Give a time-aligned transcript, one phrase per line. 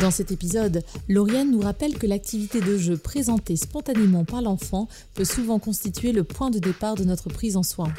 [0.00, 5.24] Dans cet épisode, Lauriane nous rappelle que l'activité de jeu présentée spontanément par l'enfant peut
[5.24, 7.92] souvent constituer le point de départ de notre prise en soin.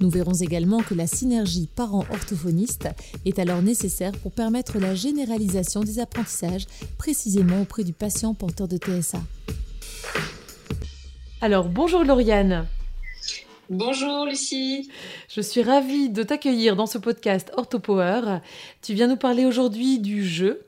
[0.00, 2.88] Nous verrons également que la synergie parent-orthophoniste
[3.24, 8.78] est alors nécessaire pour permettre la généralisation des apprentissages précisément auprès du patient porteur de
[8.78, 9.20] TSA.
[11.40, 12.66] Alors bonjour Lauriane.
[13.68, 14.90] Bonjour Lucie.
[15.28, 18.38] Je suis ravie de t'accueillir dans ce podcast OrthoPower.
[18.80, 20.66] Tu viens nous parler aujourd'hui du jeu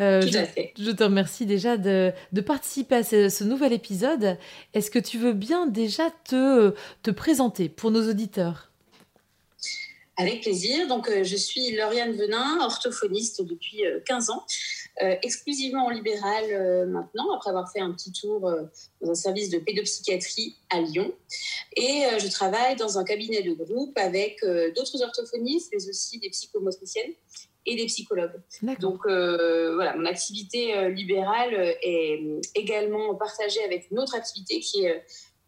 [0.00, 2.12] euh, je, te remercie déjà de,
[2.44, 4.36] participer à ce, nouvel épisode.
[4.74, 8.70] Est-ce que tu veux bien déjà te, te présenter pour nos auditeurs?
[10.18, 10.88] Avec plaisir.
[10.88, 14.46] Donc, euh, je suis Lauriane Venin, orthophoniste depuis 15 euh, ans,
[15.22, 18.50] exclusivement en libéral maintenant, après avoir fait un petit tour
[19.02, 21.12] dans un service de pédopsychiatrie à Lyon.
[21.76, 24.40] Et je travaille dans un cabinet de groupe avec
[24.74, 27.12] d'autres orthophonistes, mais aussi des psychomotriciennes
[27.66, 28.40] et des psychologues.
[28.80, 34.60] Donc euh, voilà, mon activité euh, libérale euh, est également partagée avec une autre activité
[34.60, 35.04] qui est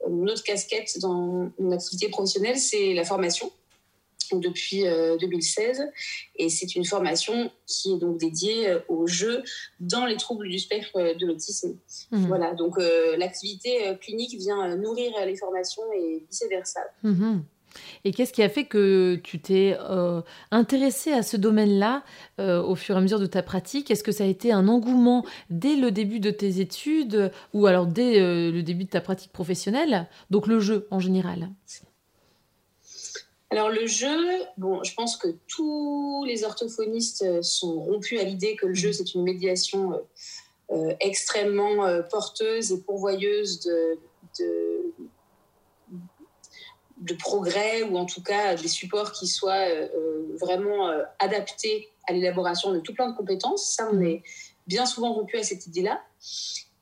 [0.06, 3.50] une autre casquette dans mon activité professionnelle, c'est la formation
[4.32, 5.90] depuis 2016
[6.36, 9.42] et c'est une formation qui est donc dédiée au jeu
[9.80, 11.78] dans les troubles du spectre de l'autisme.
[12.10, 12.26] Mmh.
[12.26, 12.76] Voilà, donc
[13.16, 16.82] l'activité clinique vient nourrir les formations et vice versa.
[17.02, 17.38] Mmh.
[18.04, 22.04] Et qu'est-ce qui a fait que tu t'es euh, intéressé à ce domaine-là
[22.40, 23.90] euh, au fur et à mesure de ta pratique?
[23.90, 27.86] Est-ce que ça a été un engouement dès le début de tes études ou alors
[27.86, 30.08] dès euh, le début de ta pratique professionnelle?
[30.30, 31.50] Donc le jeu en général.
[33.50, 34.16] Alors le jeu,
[34.58, 39.22] je pense que tous les orthophonistes sont rompus à l'idée que le jeu c'est une
[39.22, 39.98] médiation
[41.00, 43.98] extrêmement porteuse et pourvoyeuse de
[47.18, 52.12] progrès ou en tout cas des supports qui soient euh, euh, vraiment euh, adaptés à
[52.12, 53.74] l'élaboration de tout plein de compétences.
[53.74, 54.22] Ça, on est
[54.66, 56.00] bien souvent rompu à cette idée-là.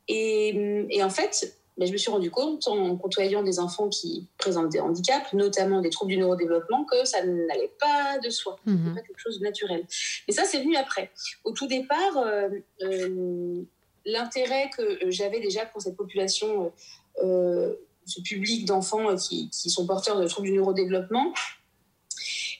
[0.09, 4.71] Et, en fait, ben, je me suis rendu compte en côtoyant des enfants qui présentent
[4.71, 8.95] des handicaps, notamment des troubles du neurodéveloppement, que ça n'allait pas de soi, mmh.
[8.95, 9.85] pas quelque chose de naturel.
[10.27, 11.11] Mais ça, c'est venu après.
[11.45, 12.25] Au tout départ,
[14.05, 16.73] l'intérêt que j'avais déjà pour cette population
[18.07, 21.35] ce public d'enfants euh, qui, sont porteurs de troubles du neurodéveloppement,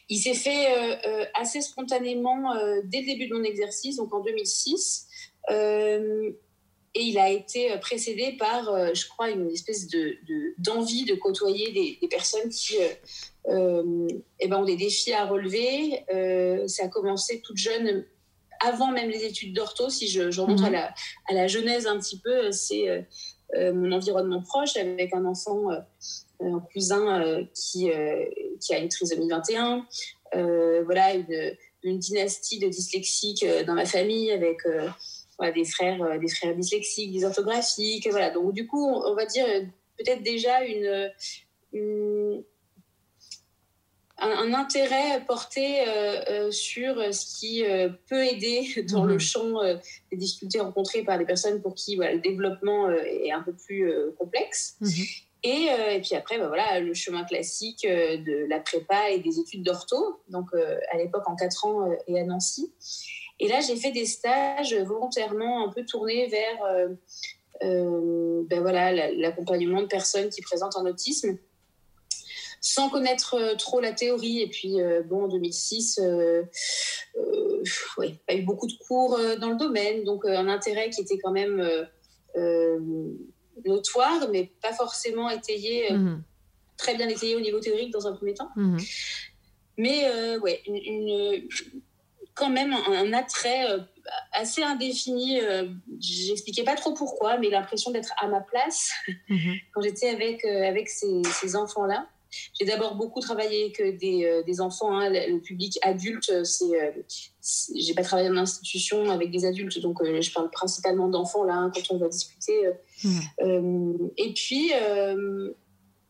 [0.09, 4.21] il s'est fait euh, euh, assez spontanément dès le début de mon exercice, donc en
[4.21, 5.09] 2006.
[5.51, 10.17] et il a été précédé par, je crois, une espèce de,
[10.59, 12.77] d'envie de, côtoyer des, personnes qui
[13.49, 16.05] eh ben, ont des défis à relever.
[16.69, 18.07] ça a commencé toute jeune,
[18.61, 20.73] avant même les études d'ortho, si je, remonte à, mhm.
[20.73, 20.95] la,
[21.29, 23.07] à la genèse un petit peu, c'est
[23.55, 25.81] mon environnement proche avec un enfant, euh,
[26.41, 27.91] un cousin euh, qui,
[28.61, 29.87] qui a une trisomie 21,
[30.85, 34.59] voilà, une, dynastie de dyslexiques dans ma famille avec
[35.55, 38.31] des frères, des frères dyslexiques, dysorthographiques, voilà.
[38.31, 39.47] Donc du coup, on, va dire
[39.97, 41.13] peut-être déjà une
[44.47, 49.21] un, intérêt porté euh, euh, sur ce qui euh, peut aider dans le mhm.
[49.21, 49.63] champ
[50.11, 54.77] des difficultés rencontrées par les personnes pour qui le développement est un peu plus complexe.
[54.81, 55.05] Mhm.
[55.43, 59.63] Et, et, puis après, bah, voilà, le chemin classique de la prépa et des études
[59.63, 60.49] d'ortho, donc
[60.91, 62.73] à l'époque en 4 ans et à Nancy.
[63.39, 66.89] Et là, j'ai fait des stages volontairement un peu tournés vers
[67.61, 71.39] ben voilà, l'accompagnement de personnes qui présentent un autisme
[72.67, 74.41] sans connaître euh, trop la théorie.
[74.41, 76.43] Et puis, euh, bon, en 2006, euh,
[77.17, 77.63] euh
[77.99, 81.33] ouais, pas eu beaucoup de cours dans le domaine, donc un intérêt qui était quand
[81.33, 81.63] même
[83.65, 86.23] notoire, mais pas forcément étayé, mhm.
[86.77, 88.51] très bien étayé au niveau théorique dans un premier temps.
[88.57, 88.79] Mhm.
[89.79, 91.49] Mais ouais, une,
[92.35, 93.65] quand même un, attrait
[94.33, 95.41] assez indéfini.
[95.99, 98.93] J'expliquais pas trop pourquoi, mais l'impression d'être à ma place
[99.29, 99.55] mhm.
[99.73, 102.07] quand j'étais avec, avec ces, ces enfants-là.
[102.59, 106.31] J'ai d'abord beaucoup travaillé avec des, euh, des enfants, hein, le public adulte.
[106.31, 111.09] Euh, c'est, j'ai pas travaillé en institution avec des adultes, donc euh, je parle principalement
[111.09, 112.71] d'enfants là hein, quand on va discuter.
[113.05, 114.09] Mmh.
[114.17, 114.71] et puis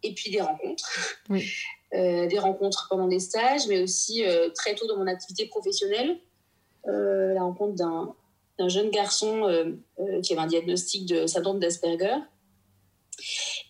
[0.03, 0.89] et puis des rencontres,
[1.93, 4.23] des rencontres pendant des stages, mais aussi
[4.55, 6.19] très tôt dans mon activité professionnelle,
[6.85, 8.15] la rencontre d'un
[8.59, 9.77] d'un jeune garçon
[10.23, 12.17] qui avait un diagnostic de syndrome d'Asperger.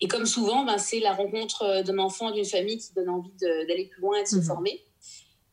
[0.01, 3.85] Et comme souvent, ben, c'est la rencontre d'un enfant d'une famille qui donne envie d'aller
[3.85, 4.43] plus loin et de se mhm.
[4.43, 4.83] former.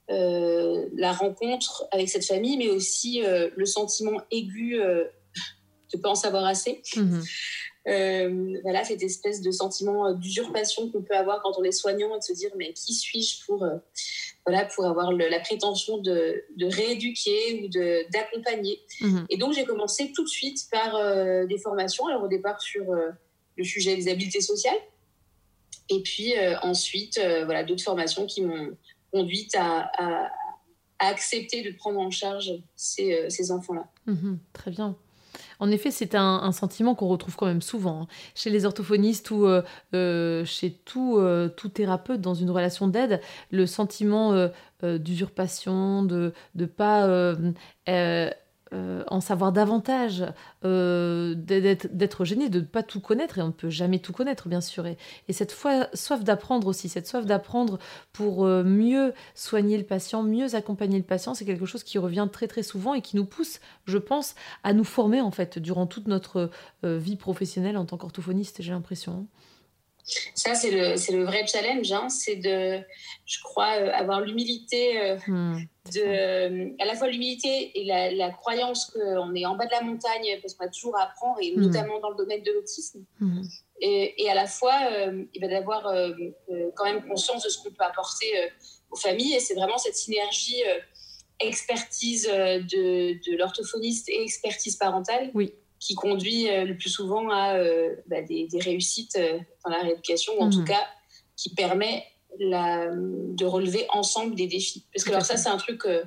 [0.08, 4.76] la rencontre avec cette famille, mais aussi le sentiment aigu
[5.92, 6.82] de ne pas en savoir assez.
[6.96, 7.22] Mhm.
[7.86, 12.14] Euh, voilà, cette espèce de sentiment euh, d'usurpation qu'on peut avoir quand on est soignant
[12.14, 13.76] et de se dire mais qui suis-je pour, euh,
[14.46, 17.68] voilà, pour avoir la prétention de, de rééduquer ou
[18.10, 18.80] d'accompagner.
[19.02, 19.26] Mhm.
[19.28, 22.84] Et donc j'ai commencé tout de suite par des formations, alors au départ sur
[23.56, 24.78] le sujet des habiletés sociales,
[25.88, 28.76] et puis ensuite voilà, d'autres formations qui m'ont
[29.12, 29.90] conduite à,
[30.98, 33.86] accepter de prendre en charge ces, ces enfants-là.
[34.06, 34.96] Mhm, très bien.
[35.60, 38.06] En effet, c'est un, sentiment qu'on retrouve quand même souvent hein.
[38.34, 39.62] chez les orthophonistes ou euh,
[39.94, 43.20] euh, chez tout, euh, tout, thérapeute dans une relation d'aide.
[43.50, 44.48] Le sentiment
[44.82, 47.34] d'usurpation, de ne pas
[48.72, 50.24] euh, en savoir davantage,
[50.64, 54.48] euh, d'être gêné, de ne pas tout connaître, et on ne peut jamais tout connaître,
[54.48, 54.86] bien sûr.
[54.86, 54.96] Et,
[55.30, 57.78] cette soif d'apprendre aussi, cette soif d'apprendre
[58.12, 62.26] pour euh, mieux soigner le patient, mieux accompagner le patient, c'est quelque chose qui revient
[62.32, 65.86] très très souvent et qui nous pousse, je pense, à nous former en fait durant
[65.86, 66.50] toute notre
[66.82, 69.26] vie professionnelle en tant qu'orthophoniste, j'ai l'impression.
[70.34, 72.08] Ça, c'est le, le, vrai challenge, hein.
[72.08, 72.80] c'est de,
[73.24, 75.58] je crois, avoir l'humilité hmm.
[75.96, 80.38] Euh, à la fois l'humilité et la, croyance qu'on est en bas de la montagne
[80.40, 81.62] parce qu'on a toujours à apprendre, et mhm.
[81.62, 83.04] notamment dans le domaine de l'autisme.
[83.20, 83.46] Mhm.
[83.80, 86.10] Et, à la fois, euh, va d'avoir euh,
[86.74, 88.32] quand même conscience de ce qu'on peut apporter
[88.90, 89.34] aux familles.
[89.34, 90.62] Et c'est vraiment cette synergie
[91.38, 95.52] expertise de, de l'orthophoniste et expertise parentale oui.
[95.84, 97.58] Qui conduit le plus souvent à
[98.06, 99.18] bah, des, réussites
[99.64, 100.68] dans la rééducation, ou en tout mhm.
[100.68, 100.86] cas
[101.36, 102.04] qui permet
[102.38, 104.86] la, de relever ensemble des défis.
[104.92, 106.02] Parce que alors ça, c'est un truc euh,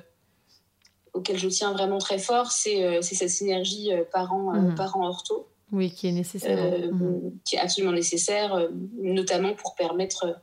[1.12, 4.74] auquel je tiens vraiment très fort, c'est euh, cette synergie euh, parents, mhm.
[4.74, 5.48] parents ortho.
[5.70, 6.78] Oui, qui est nécessaire.
[6.92, 7.38] Mhm.
[7.44, 10.40] Qui est absolument nécessaire, notamment pour permettre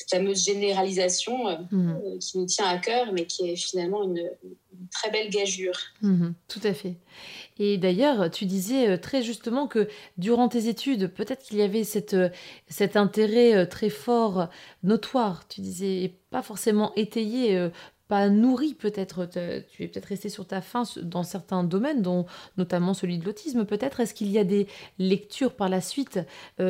[0.00, 2.18] cette fameuse généralisation mhm.
[2.20, 4.30] qui nous tient à cœur, mais qui est finalement une,
[4.90, 5.78] très belle gageure.
[6.48, 6.96] tout à fait.
[7.58, 11.84] Et d'ailleurs, tu disais euh, très justement que durant tes études, peut-être qu'il y avait
[11.84, 12.30] cette, euh,
[12.68, 14.48] cet intérêt euh, très fort,
[14.82, 17.68] notoire, tu disais, pas forcément étayé,
[18.08, 19.28] pas nourri peut-être.
[19.72, 22.24] Tu es peut-être resté sur ta faim dans certains domaines, dont
[22.56, 23.64] notamment celui de l'autisme.
[23.64, 24.68] Peut-être est-ce qu'il y a des
[24.98, 26.20] lectures par la suite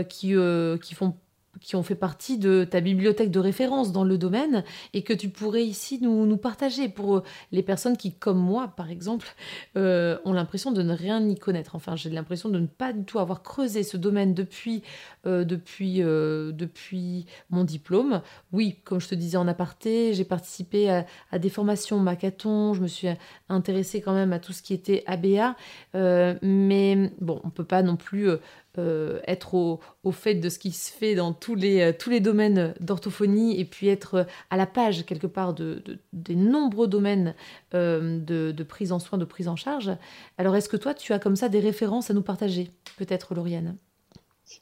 [0.08, 0.34] qui,
[0.82, 1.14] qui font
[1.60, 4.64] qui ont fait partie de ta bibliothèque de référence dans le domaine
[4.94, 7.22] et que tu pourrais ici nous, nous partager pour euh,
[7.52, 9.28] les personnes qui, comme moi par exemple,
[9.76, 11.76] euh, ont l'impression de ne rien y connaître.
[11.76, 14.82] Enfin, j'ai l'impression de ne pas du tout avoir creusé ce domaine depuis,
[15.26, 18.22] euh, depuis, depuis mon diplôme.
[18.52, 22.80] Oui, comme je te disais en aparté, j'ai participé à, à, des formations Macathon, je
[22.80, 23.08] me suis
[23.48, 25.56] intéressée quand même à tout ce qui était ABA,
[25.94, 28.30] mais bon, on ne peut pas non plus
[28.78, 29.80] euh, être au,
[30.12, 33.64] fait de ce qui se fait dans tous les, euh, tous les domaines d'orthophonie et
[33.64, 35.82] puis être euh, à la page quelque part de,
[36.12, 37.34] des nombreux domaines
[37.72, 39.90] de, prise en soin, de prise en charge.
[40.38, 43.76] Alors est-ce que toi, tu as comme ça des références à nous partager, peut-être Lauriane?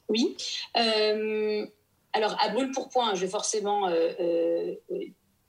[0.07, 0.35] Oui.
[0.73, 3.91] alors à brûle pour point, je vais forcément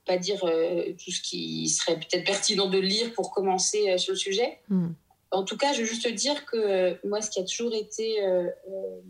[0.05, 4.59] pas dire tout ce qui serait peut-être pertinent de lire pour commencer sur le sujet.
[4.69, 4.89] Hmm.
[5.31, 8.21] En tout cas, je veux juste dire que euh, moi, ce qui a toujours été
[8.23, 9.01] euh, euh,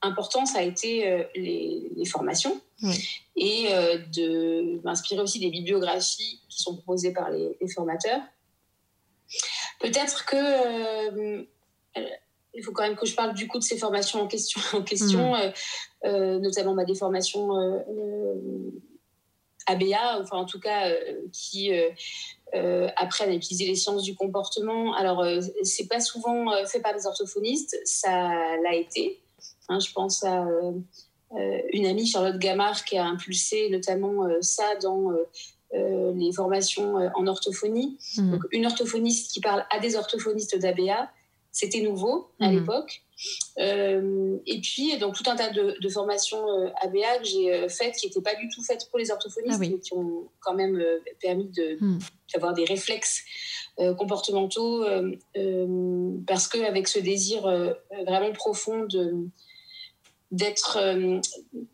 [0.00, 2.60] important, ça a été les, formations
[3.36, 3.68] et
[4.12, 8.20] de m'inspirer aussi des bibliographies qui sont proposées par les, formateurs.
[9.78, 11.46] Peut-être que
[12.54, 14.82] il faut quand même que je parle du coup de ces formations en question, en
[14.82, 15.34] question
[16.04, 16.38] mm.
[16.40, 17.50] notamment bah, des formations
[19.66, 20.92] ABA, enfin en tout cas
[21.32, 21.70] qui
[22.54, 24.94] euh, apprennent à utiliser les sciences du comportement.
[24.94, 28.28] Alors, euh, c'est pas souvent euh, fait par des orthophonistes, ça
[28.62, 29.22] l'a été.
[29.70, 30.46] Hein, je pense à
[31.72, 35.12] une amie, Charlotte Gamard, qui a impulsé notamment ça dans
[35.72, 37.96] les formations en orthophonie.
[38.18, 38.30] Mmh.
[38.32, 41.08] Donc, une orthophoniste qui parle à des orthophonistes d'ABA,
[41.52, 42.58] c'était nouveau à mmh.
[42.58, 43.02] l'époque.
[43.58, 47.94] Euh, et puis, donc, tout un tas de, formations euh, ABA que j'ai euh, faites
[47.94, 50.82] qui n'étaient pas du tout faites pour les orthophonistes, ah mais qui ont quand même
[51.20, 51.98] permis hmm.
[52.32, 53.22] d'avoir des réflexes
[53.98, 54.84] comportementaux,
[56.26, 57.42] parce qu'avec ce désir
[58.06, 59.28] vraiment profond de
[60.32, 60.78] d'être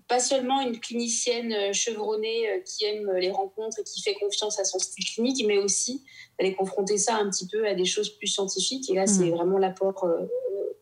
[0.09, 4.79] pas seulement une clinicienne chevronnée qui aime les rencontres et qui fait confiance à son
[4.79, 6.05] style clinique, mais aussi
[6.39, 8.91] d'aller confronter ça un petit peu à des choses plus scientifiques.
[8.91, 9.35] Et là, c'est hmm.
[9.35, 10.07] vraiment l'apport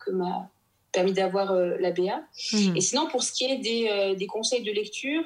[0.04, 0.50] que m'a
[0.96, 2.22] permis d'avoir la BA.
[2.52, 2.76] Mhm.
[2.76, 5.22] Et sinon, pour ce qui est des, des conseils de lecture,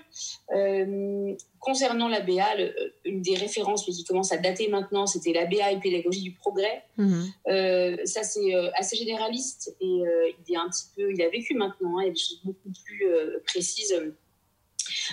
[1.58, 2.48] concernant la BA,
[3.04, 6.84] une des références qui commence à dater maintenant, c'était la BA et pédagogie du progrès.
[6.96, 7.32] Mhm.
[8.04, 10.02] ça, c'est assez généraliste et
[10.48, 11.98] il, est un petit peu, il a vécu maintenant.
[11.98, 13.04] Hein, il y a des choses beaucoup plus
[13.46, 13.94] précises.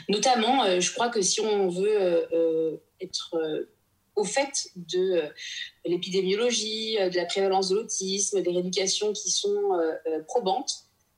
[0.10, 3.36] Notamment, je crois que si on veut être
[4.18, 5.30] au fait de euh,
[5.86, 10.72] l'épidémiologie, euh, de la prévalence de l'autisme, des rééducations qui sont euh, probantes.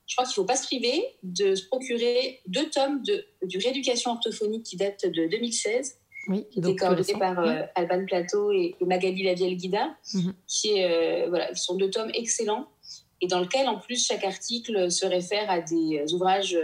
[0.05, 3.57] Je crois qu'il ne faut pas se priver de se procurer deux tomes de, du
[3.57, 7.39] rééducation orthophonique qui date de 2016, oui, qui était coordonné par
[7.75, 10.33] Alban Plateau et, Magali Lavielle-Guida, mhm.
[10.47, 12.67] qui, est, voilà, qui sont deux tomes excellents
[13.21, 16.57] et dans lequel, en plus, chaque article se réfère à des ouvrages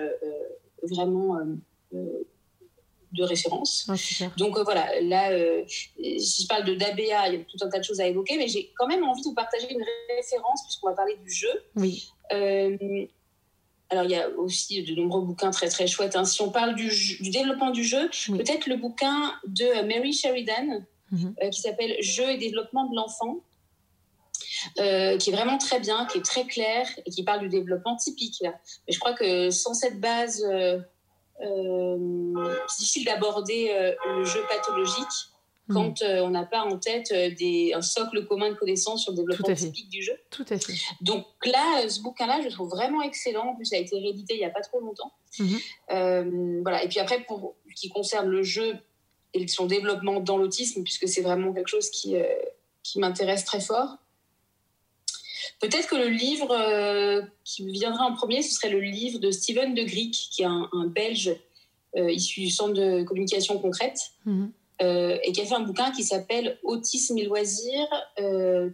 [0.82, 1.38] vraiment
[3.15, 3.89] de référence.
[4.38, 7.69] Donc euh, voilà, là, euh, si je parle de d'ABA, il y a tout un
[7.69, 9.84] tas de choses à évoquer, mais j'ai quand même envie de vous partager une
[10.15, 11.63] référence, puisqu'on va parler du jeu.
[11.75, 12.12] Oui.
[12.34, 12.77] Euh,
[13.89, 16.15] alors, il y a aussi de nombreux bouquins très très chouettes.
[16.15, 16.25] Hein.
[16.25, 16.89] Si on parle du,
[17.22, 21.36] du, développement du jeu, peut-être le bouquin de Mary Sheridan, mhm.
[21.51, 23.38] qui s'appelle Jeu et développement de l'enfant.
[24.75, 24.81] qui
[25.29, 28.38] est vraiment très bien, qui est très clair et qui parle du développement typique.
[28.41, 28.55] Là.
[28.88, 30.79] Mais je crois que sans cette base euh,
[31.39, 35.06] c'est difficile d'aborder euh, le jeu pathologique
[35.68, 35.74] hmm.
[35.74, 39.18] quand euh, on n'a pas en tête des, un socle commun de connaissances sur le
[39.18, 40.18] développement typique du jeu.
[40.30, 40.74] Tout à fait.
[41.01, 43.50] Donc là, ce bouquin-là, je le trouve vraiment excellent.
[43.50, 45.12] En plus, il a été réédité il n'y a pas trop longtemps.
[45.39, 46.62] Mhm.
[46.62, 46.84] voilà.
[46.84, 48.75] Et puis après, pour ce qui concerne le jeu
[49.34, 52.15] et son développement dans l'autisme, puisque c'est vraiment quelque chose qui,
[52.84, 53.98] qui m'intéresse très fort,
[55.62, 59.31] Peut-être que le livre euh, qui me viendra en premier, ce serait le livre de
[59.31, 61.35] Steven de Griek, qui est un, Belge
[61.95, 64.51] euh, issu du Centre de communication concrète, mhm.
[64.81, 67.88] euh, et qui a fait un bouquin qui s'appelle Autisme et loisirs,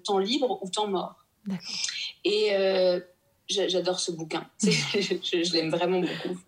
[0.03, 1.15] temps libre ou temps mort.
[2.25, 2.51] Et
[3.47, 4.47] j'adore ce bouquin.
[4.63, 6.39] je l'aime vraiment beaucoup.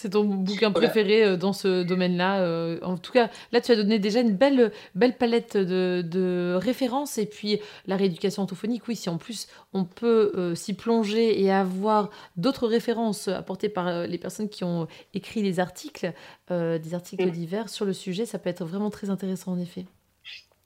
[0.00, 2.42] C'est ton bouquin préféré euh, dans ce domaine-là.
[2.42, 7.18] Euh, en tout cas, là, tu as donné déjà une belle, belle palette de, références.
[7.18, 11.50] Et puis, la rééducation orthophonique, oui, si en plus on peut euh, s'y plonger et
[11.50, 16.12] avoir d'autres références apportées par les personnes qui ont écrit les articles,
[16.48, 17.30] des articles mm.
[17.32, 19.84] divers sur le sujet, ça peut être vraiment très intéressant en effet.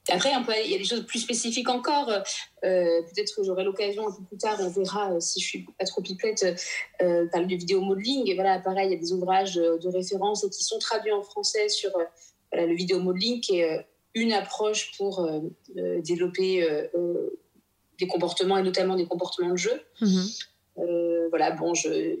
[0.09, 0.31] Après,
[0.65, 2.09] il y a des choses plus spécifiques encore.
[2.09, 2.21] Euh,
[2.63, 5.85] peut-être que j'aurai l'occasion un peu plus tard, on verra euh, si je suis pas
[5.85, 6.45] trop pipette,
[7.01, 8.29] euh, parler du vidéo modeling.
[8.29, 11.23] Et voilà, pareil, il y a des ouvrages de référence et qui sont traduits en
[11.23, 11.91] français sur
[12.51, 15.27] le vidéo modeling, qui est une approche pour
[15.75, 16.67] développer
[17.97, 19.81] des comportements et notamment des comportements de jeu.
[20.01, 21.29] Mm-hmm.
[21.29, 22.17] voilà, bon, je...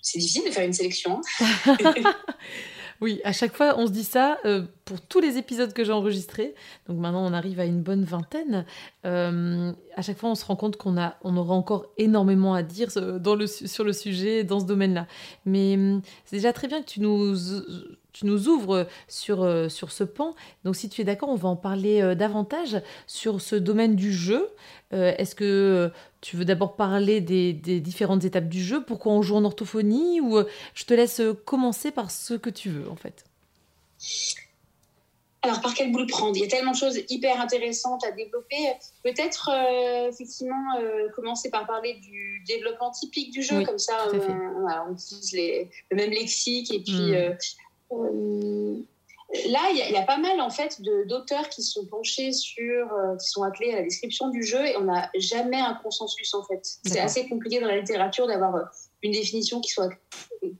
[0.00, 1.20] c'est difficile de faire une sélection.
[3.00, 5.92] Oui, à chaque fois, on se dit ça euh, pour tous les épisodes que j'ai
[5.92, 6.54] enregistrés.
[6.86, 8.66] Donc maintenant, on arrive à une bonne vingtaine.
[9.06, 12.62] Euh, à chaque fois, on se rend compte qu'on a, on aura encore énormément à
[12.62, 15.06] dire euh, sur le sujet, dans ce domaine-là.
[15.46, 17.34] Mais hum, c'est déjà très bien que tu nous,
[18.12, 20.34] tu nous ouvres sur, sur ce pan.
[20.64, 24.48] Donc si tu es d'accord, on va en parler davantage sur ce domaine du jeu.
[24.92, 29.44] Est-ce que tu veux d'abord parler des, différentes étapes du jeu, pourquoi on joue en
[29.44, 33.24] orthophonie, ou euh, je te laisse euh, commencer par ce que tu veux en fait
[35.42, 38.10] alors, par quel bout le prendre Il y a tellement de choses hyper intéressantes à
[38.10, 38.58] développer.
[39.02, 40.78] Peut-être, euh, effectivement,
[41.16, 45.32] commencer par parler du développement typique du jeu, comme ça, on utilise
[45.90, 47.12] le même lexique et puis.
[47.12, 47.36] Hmm.
[49.48, 53.28] Là, il y, a pas mal en fait d'auteurs qui sont penchés sur, euh, qui
[53.28, 56.60] sont attelés à la description du jeu et on n'a jamais un consensus en fait.
[56.84, 58.64] C'est assez compliqué dans la littérature d'avoir euh,
[59.02, 59.90] une définition qui soit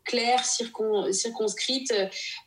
[0.05, 1.93] claire, circonscrite.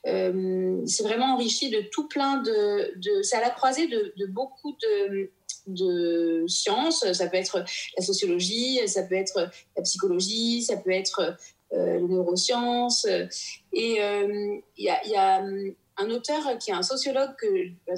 [0.07, 4.25] Euh, c'est vraiment enrichi de tout plein de, de c'est à la croisée de, de
[4.25, 5.29] beaucoup de,
[5.67, 7.11] de sciences.
[7.11, 7.65] Ça peut être
[7.97, 11.35] la sociologie, ça peut être la psychologie, ça peut être
[11.74, 13.06] les neurosciences.
[13.74, 15.44] Et il y a, y a
[15.98, 17.48] un auteur qui est un sociologue que,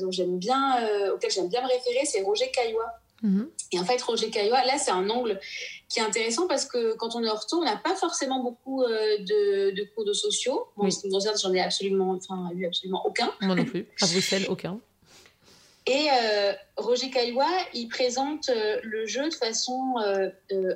[0.10, 2.92] j'aime bien, euh, auquel j'aime bien me référer, c'est Roger Caillois.
[3.22, 3.50] Mhm.
[3.72, 5.40] Et en fait, Roger Caillois, là, c'est un angle
[5.88, 9.18] qui est intéressant parce que quand on est retour, on n'a pas forcément beaucoup euh,
[9.20, 10.68] de, cours de sociaux.
[10.76, 10.92] Bon, oui.
[11.42, 13.32] j'en ai absolument, enfin, eu absolument aucun.
[13.42, 13.88] Moi non plus.
[14.02, 14.80] À Bruxelles, aucun.
[15.88, 18.50] Et euh, Roger Caillois, il présente
[18.84, 19.96] le jeu de façon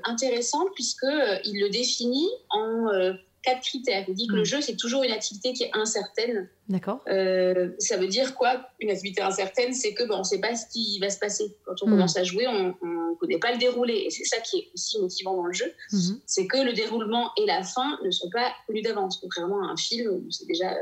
[0.03, 4.05] intéressante puisqu'il le définit en quatre critères.
[4.07, 4.45] Il dit que le hmm.
[4.45, 6.49] jeu, c'est toujours une activité qui est incertaine.
[6.67, 7.01] D'accord.
[7.07, 8.69] Euh, ça veut dire quoi?
[8.79, 11.55] Une activité incertaine, c'est que ben, on ne sait pas ce qui va se passer.
[11.65, 11.91] Quand on hmm.
[11.91, 14.03] commence à jouer, on ne connaît pas le déroulé.
[14.05, 15.71] Et c'est ça qui est aussi motivant dans le jeu.
[15.91, 16.15] Hmm.
[16.25, 19.77] C'est que le déroulement et la fin ne sont pas connus d'avance, contrairement à un
[19.77, 20.75] film où c'est déjà,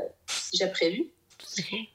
[0.52, 1.10] déjà prévu.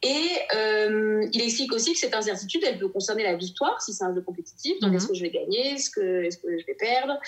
[0.01, 4.03] Et euh, il explique aussi que cette incertitude, elle peut concerner la victoire, si c'est
[4.03, 4.79] un jeu compétitif.
[4.79, 5.09] Donc, est-ce mhm.
[5.09, 7.19] que je vais gagner Est-ce que, est que je vais perdre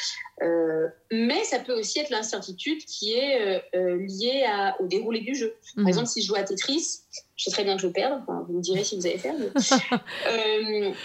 [0.42, 5.36] euh, Mais ça peut aussi être l'incertitude qui est euh, liée à, au déroulé du
[5.36, 5.56] jeu.
[5.76, 5.88] Par mhm.
[5.88, 7.02] exemple, si je joue à Tetris,
[7.36, 8.24] je sais très bien que je vais perdre.
[8.48, 9.36] vous me direz si vous allez faire.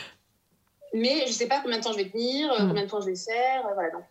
[0.93, 2.69] Mais, je ne sais pas combien de temps je vais tenir, mhm.
[2.69, 3.63] combien de temps je vais faire.
[3.75, 4.03] voilà, donc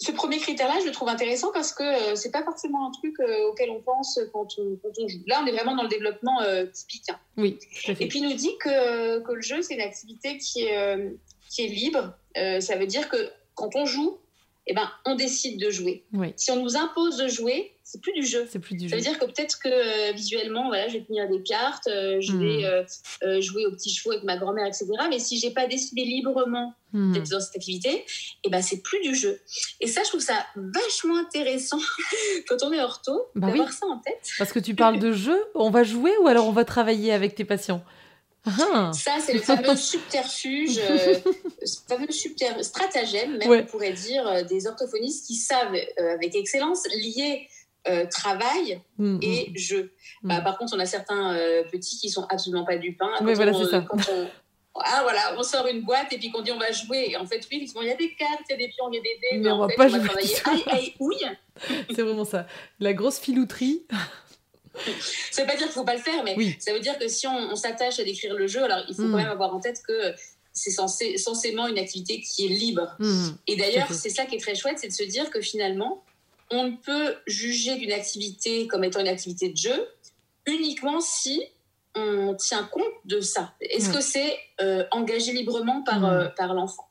[0.00, 2.90] ce premier critère-là, je le trouve intéressant parce que ce euh, c'est pas forcément un
[2.90, 5.20] truc euh, auquel on pense quand on, joue.
[5.26, 7.10] Là, on est vraiment dans le développement euh, typique.
[7.10, 7.18] Hein.
[7.36, 7.58] Oui.
[7.86, 11.16] Et puis, il nous dit que, que le jeu, c'est une activité qui est,
[11.50, 12.14] qui est libre.
[12.34, 14.18] ça veut dire que quand on joue,
[14.70, 16.04] eh ben, on décide de jouer.
[16.36, 18.46] Si on nous impose de jouer, c'est plus du jeu.
[18.48, 21.28] C'est plus du ça veut dire que peut-être que euh, visuellement, voilà, je vais tenir
[21.28, 22.86] des cartes, euh, je vais hmm.
[23.26, 24.86] euh, jouer aux petits chevaux avec ma grand-mère, etc.
[25.08, 27.14] Mais si j'ai pas décidé librement hmm.
[27.14, 28.04] d'être dans cette activité,
[28.44, 29.40] eh ben, c'est plus du jeu.
[29.80, 31.80] Et ça, je trouve ça vachement intéressant
[32.48, 34.30] quand on est ortho bah d'avoir ça en tête.
[34.38, 37.34] Parce que tu parles de jeu, on va jouer ou alors on va travailler avec
[37.34, 37.82] tes patients?
[38.46, 38.90] Ah.
[38.94, 41.14] Ça, c'est le fameux subterfuge, euh,
[41.88, 46.86] fameux subter stratagème, même on pourrait dire, euh, des orthophonistes qui savent euh, avec excellence
[46.94, 47.48] lier
[48.10, 49.56] travail mm, et mm.
[49.56, 49.92] jeu.
[50.22, 50.44] Bah, mm.
[50.44, 51.34] par contre, on a certains
[51.72, 53.10] petits qui sont absolument pas du pain.
[53.20, 53.84] Voilà, c'est ça.
[54.74, 57.08] ah voilà, on sort une boîte et puis qu'on dit on va jouer.
[57.10, 58.96] Et en fait, oui, il y a des cartes, il y a des pions, il
[58.96, 60.34] y a des dés, mais, on, en va fait, pas on va travailler.
[60.44, 61.16] Aïe, aïe, oui.
[61.94, 62.46] c'est vraiment ça.
[62.80, 63.86] La grosse filouterie.
[65.30, 67.26] Ça veut pas dire qu'il faut pas le faire, mais ça veut dire que si
[67.26, 69.16] on, s'attache à décrire le jeu, alors il faut quand mm.
[69.16, 70.14] même avoir en tête que
[70.52, 72.94] c'est censé, censément une activité qui est libre.
[72.98, 73.28] Mm.
[73.46, 76.04] Et d'ailleurs, c'est ça qui est très chouette, c'est de se dire que finalement,
[76.50, 79.88] on ne peut juger d'une activité comme étant une activité de jeu
[80.46, 81.42] uniquement si
[81.94, 83.52] on tient compte de ça.
[83.60, 86.04] Est-ce que c'est euh, engagé librement par, mm.
[86.04, 86.88] euh, par l'enfant?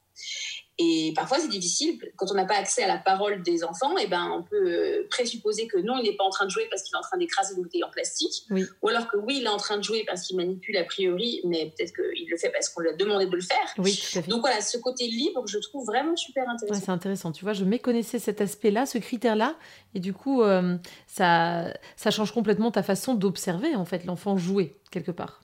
[0.81, 1.99] Et parfois, c'est difficile.
[2.15, 4.55] Quand on n'a pas accès à la parole des enfants, et eh ben, on peut
[4.55, 7.01] euh, présupposer que non, il n'est pas en train de jouer parce qu'il est en
[7.01, 8.47] train d'écraser une bouteille en plastique.
[8.81, 11.41] Ou alors que oui, il est en train de jouer parce qu'il manipule a priori,
[11.43, 13.57] mais peut-être qu'il le fait parce qu'on lui a demandé de le faire.
[13.77, 16.81] Oui, Donc voilà, ce côté libre, je trouve vraiment super intéressant.
[16.85, 17.31] c'est intéressant.
[17.33, 19.57] Tu vois, je méconnaissais cet aspect-là, ce critère-là.
[19.95, 24.77] Et du coup, euh, ça, ça change complètement ta façon d'observer, en fait, l'enfant jouer,
[24.91, 25.41] quelque part.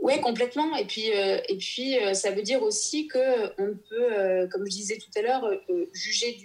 [0.00, 0.76] Oui, complètement.
[0.76, 4.70] Et puis, euh, et puis euh, ça veut dire aussi qu'on peut, euh, comme je
[4.70, 5.50] disais tout à l'heure,
[5.92, 6.38] juger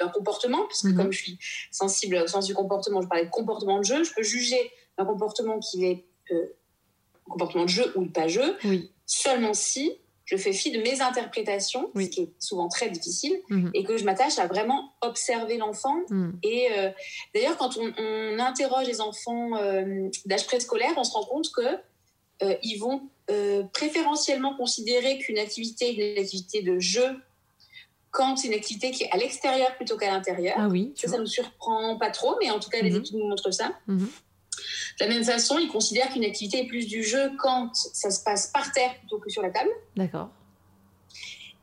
[0.00, 0.96] d'un comportement, parce que mhm.
[0.96, 1.38] comme je suis
[1.70, 5.04] sensible au sens du comportement, je parlais de comportement de jeu, je peux juger d'un
[5.04, 6.04] comportement qui est
[7.24, 8.56] comportement de jeu ou pas jeu,
[9.06, 9.92] seulement si
[10.24, 13.70] je fais fi de mes interprétations, ce qui est souvent très difficile, mhm.
[13.74, 16.00] et que je m'attache à vraiment observer l'enfant.
[16.08, 16.38] Mhm.
[16.42, 16.68] Et
[17.34, 19.50] d'ailleurs, quand on, on, interroge les enfants
[20.26, 21.78] d'âge préscolaire, on se rend compte que
[22.42, 27.16] euh, ils vont euh, préférentiellement considérer qu'une activité est une activité de jeu
[28.10, 30.54] quand c'est une activité qui est à l'extérieur plutôt qu'à l'intérieur.
[30.58, 30.92] Ah oui.
[30.96, 32.98] Ça, ça nous surprend pas trop, mais en tout cas, les mhm.
[32.98, 33.72] études nous montrent ça.
[33.86, 34.08] Mhm.
[35.00, 38.22] De la même façon, ils considèrent qu'une activité est plus du jeu quand ça se
[38.22, 39.70] passe par terre plutôt que sur la table.
[39.96, 40.28] D'accord.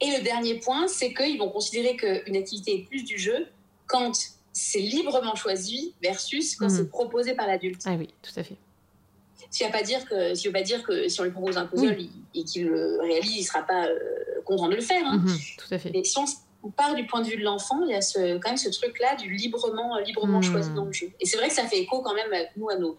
[0.01, 3.47] Et le dernier point, c'est qu'ils vont considérer qu'une activité est plus du jeu
[3.85, 4.13] quand
[4.53, 6.75] c'est librement choisi versus quand mhm.
[6.75, 7.81] c'est proposé par l'adulte.
[7.85, 8.57] Ah oui, tout à fait.
[9.51, 11.57] Ce qui ne veut pas dire que, si pas dire que si on lui propose
[11.57, 11.97] un puzzle
[12.35, 13.97] et qu'il le réalise, il ne sera pas euh,
[14.45, 15.01] content de le faire.
[15.05, 15.17] Hein.
[15.17, 15.91] Mhm, tout à fait.
[15.91, 18.49] Mais si on, part du point de vue de l'enfant, il y a ce, quand
[18.49, 20.43] même ce truc-là du librement, librement mhm.
[20.43, 21.09] choisi dans le jeu.
[21.19, 22.97] Et c'est vrai que ça fait écho quand même, nous, à nos,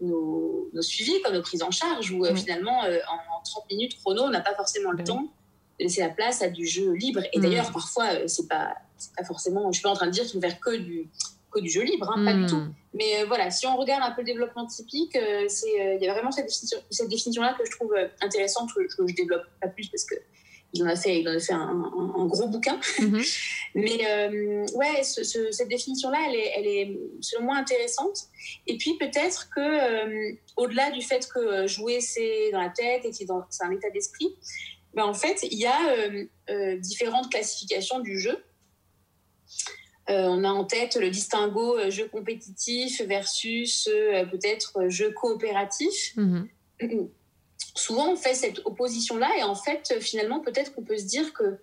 [0.00, 4.24] nos, suivis, comme nos prises en charge, où euh, finalement, euh, en, 30 minutes chrono,
[4.24, 7.22] on n'a pas forcément le ben temps de laisser la place à du jeu libre.
[7.32, 7.42] Et mhm.
[7.42, 8.74] d'ailleurs, parfois, c'est pas,
[9.16, 9.62] pas forcément.
[9.62, 11.10] Je ne suis pas en train de dire qu'il faut faire que du
[11.50, 12.46] que du jeu libre, hein, pas du hmm.
[12.46, 12.62] tout.
[12.94, 16.02] Mais euh, voilà, si on regarde un peu le développement typique, euh, c'est euh, il
[16.02, 20.04] y a vraiment cette définition-là que je trouve intéressante, que, je développe pas plus parce
[20.04, 20.14] que
[20.72, 22.78] il en a fait, il en a fait un, gros bouquin.
[23.00, 23.22] Mhm.
[23.74, 28.18] Mais ouais, cette définition-là, elle est, elle est selon moi intéressante.
[28.68, 33.16] Et puis peut-être que au-delà du fait que jouer c'est dans la tête et que
[33.16, 34.36] c'est un état d'esprit,
[34.94, 38.38] ben, en fait, il y a différentes classifications du jeu.
[40.10, 46.16] Euh, on a en tête le distinguo euh, jeu compétitif versus euh, peut-être jeu coopératif.
[46.16, 46.48] Mhm.
[47.76, 51.58] Souvent, on fait cette opposition-là et en fait, finalement, peut-être qu'on peut se dire que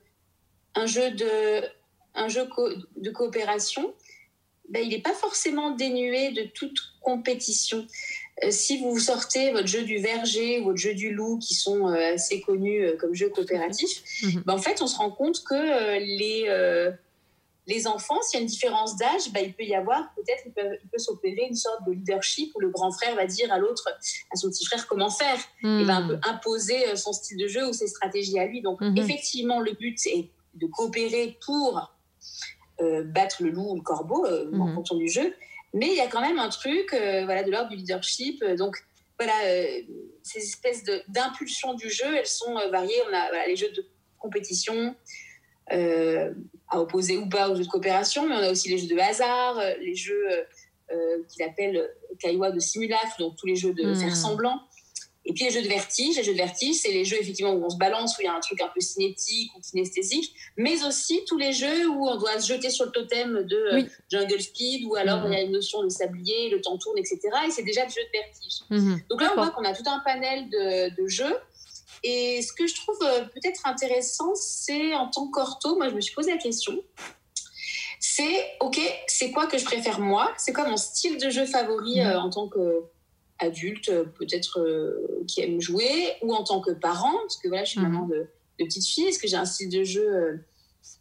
[0.75, 1.63] un jeu de,
[2.15, 2.47] un jeu
[2.95, 3.93] de coopération,
[4.69, 7.85] ben, il n'est pas forcément dénué de toute compétition.
[8.49, 12.39] si vous sortez votre jeu du verger ou votre jeu du loup, qui sont assez
[12.41, 14.43] connus comme jeux coopératifs, mhm.
[14.45, 16.47] ben, en fait, on se rend compte que les
[17.67, 20.53] les enfants, s'il y a une différence d'âge, bah, il peut y avoir, peut-être, il
[20.53, 23.89] peut, s'opérer une sorte de leadership où le grand frère va dire à l'autre,
[24.31, 25.37] à son petit frère, comment faire?
[25.61, 26.21] Il va un peu hmm.
[26.23, 28.61] imposer euh, son style de jeu ou ses stratégies à lui.
[28.61, 28.95] Donc, hmm.
[28.95, 31.93] effectivement, le but est de coopérer pour
[32.79, 34.75] euh, battre le loup ou le corbeau euh, en hmm.
[34.75, 35.33] fonction du jeu.
[35.73, 38.43] Mais il y a quand même un truc voilà, de l'ordre du leadership.
[38.57, 38.77] donc,
[39.19, 39.33] voilà,
[40.23, 42.95] ces espèces d'impulsions du jeu, elles sont variées.
[43.09, 43.85] On a les jeux de
[44.17, 44.95] compétition,
[46.69, 48.99] à opposer ou pas aux jeux de coopération, mais on a aussi les jeux de
[48.99, 50.27] hasard, les jeux
[51.29, 53.95] qu'il appelle Kaiwa de simulacre, donc tous les jeux de hmm.
[53.95, 54.61] faire semblant.
[55.27, 57.63] Et puis les jeux de vertige, les jeux de vertige, c'est les jeux effectivement où
[57.65, 60.85] on se balance, où il y a un truc un peu cinétique ou kinesthésique, mais
[60.85, 64.39] aussi tous les jeux où on doit se jeter sur le totem de euh, Jungle
[64.39, 67.19] Speed, ou alors il y a une notion de sablier, le temps tourne, etc.
[67.45, 68.61] Et c'est déjà des jeux de vertige.
[68.69, 69.01] Mhm.
[69.09, 71.35] Donc là, on voit qu'on a tout un panel de, jeux.
[72.03, 76.01] Et ce que je trouve euh, peut-être intéressant, c'est en tant qu'ortho, moi je me
[76.01, 76.83] suis posé la question,
[77.99, 80.31] c'est, ok, c'est quoi que je préfère moi?
[80.37, 82.07] C'est quoi mon style de jeu favori mhm.
[82.07, 82.83] euh, en tant que
[83.39, 87.63] adulte, euh, peut-être euh, qui aime jouer, ou en tant que parent, parce que voilà,
[87.63, 87.91] je suis mhm.
[87.91, 88.27] maman de,
[88.59, 90.37] de petite fille, est-ce que j'ai un style de jeu euh,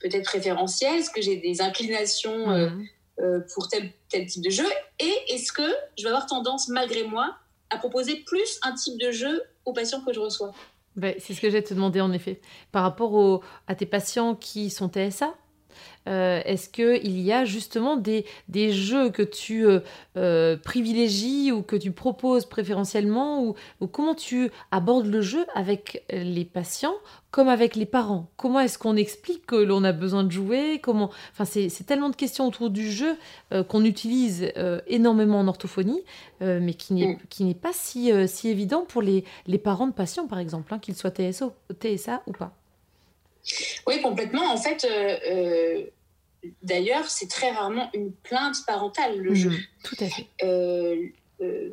[0.00, 2.87] peut-être préférentiel, est-ce que j'ai des inclinations mhm.
[3.54, 4.66] pour tel, tel type de jeu,
[4.98, 7.37] et est-ce que je vais avoir tendance, malgré moi,
[7.70, 10.52] à proposer plus un type de jeu aux patients que je reçois?
[11.00, 12.40] C'est ce que j'ai te demander en effet.
[12.72, 15.35] Par rapport au, à tes patients qui sont TSA,
[16.08, 19.80] euh, est-ce qu'il y a justement des, des jeux que tu euh,
[20.16, 23.54] euh, privilégies ou que tu proposes préférentiellement ou,
[23.88, 26.94] comment tu abordes le jeu avec les patients
[27.30, 28.30] comme avec les parents?
[28.36, 30.80] Comment est-ce qu'on explique que l'on a besoin de jouer?
[30.82, 33.16] Comment Enfin, c'est tellement de questions autour du jeu
[33.68, 34.50] qu'on utilise
[34.86, 36.02] énormément en orthophonie,
[36.40, 37.54] mais qui n'est mm.
[37.54, 41.10] pas si, si évident pour les, les parents de patients, par exemple, hein, qu'ils soient
[41.10, 42.56] TSO, TSA ou pas.
[43.87, 44.50] Oui, complètement.
[44.50, 44.87] En fait,
[46.62, 49.50] D'ailleurs, c'est très rarement une plainte parentale, le jeu.
[49.50, 50.26] Mhm, tout à fait.
[50.42, 51.06] Euh,
[51.40, 51.70] euh,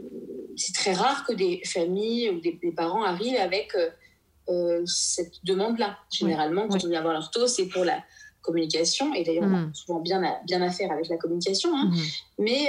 [0.55, 3.75] c'est très rare que des familles ou des, parents arrivent avec
[4.49, 5.97] euh, cette demande-là.
[6.11, 8.03] Généralement, quand on vient voir leur taux, c'est pour la
[8.41, 9.13] communication.
[9.13, 9.73] Et d'ailleurs, on a mhm.
[9.73, 11.75] souvent bien à, bien à faire avec la communication.
[11.75, 11.91] Hein.
[11.91, 12.01] Mhm.
[12.39, 12.67] Mais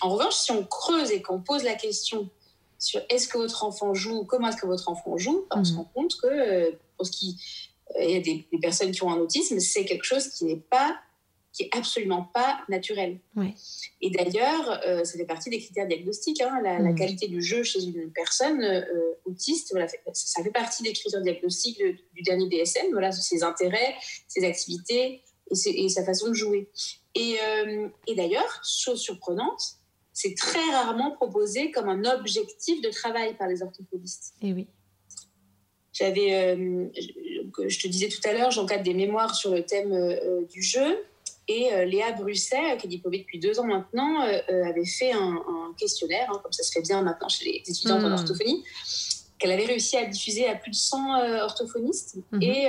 [0.00, 2.28] en revanche, si on creuse et qu'on pose la question
[2.78, 5.90] sur est-ce que votre enfant joue, comment est-ce que votre enfant joue, on se rend
[5.94, 7.36] compte que pour ce qui
[7.98, 10.98] y a des, personnes qui ont un autisme, c'est quelque chose qui n'est pas,
[11.52, 13.20] qui est absolument pas naturel.
[14.00, 16.40] Et d'ailleurs, euh, ça fait partie des critères diagnostiques.
[16.40, 16.94] Hein, la, mm.
[16.96, 21.82] qualité du jeu chez une personne euh, autiste, voilà, ça fait partie des critères diagnostiques
[22.14, 22.86] du dernier DSM.
[22.92, 23.94] Voilà, ses intérêts,
[24.26, 26.68] ses activités et, sa façon de jouer.
[27.14, 29.78] Et, euh, et d'ailleurs, chose surprenante,
[30.12, 34.34] c'est très rarement proposé comme un objectif de travail par les orthophonistes.
[34.42, 34.66] Et oui.
[35.98, 36.88] J'avais, euh,
[37.66, 40.98] je te disais tout à l'heure, j'encadre des mémoires sur le thème euh, du jeu.
[41.48, 45.42] Et euh, Léa Brusset, qui est diplômée depuis deux ans maintenant, avait fait un,
[45.78, 48.12] questionnaire, hein, comme ça se fait bien maintenant chez les étudiants en hmm.
[48.12, 48.64] orthophonie,
[49.38, 52.16] qu'elle avait réussi à diffuser à plus de 100 orthophonistes.
[52.32, 52.42] Hmm.
[52.42, 52.68] Et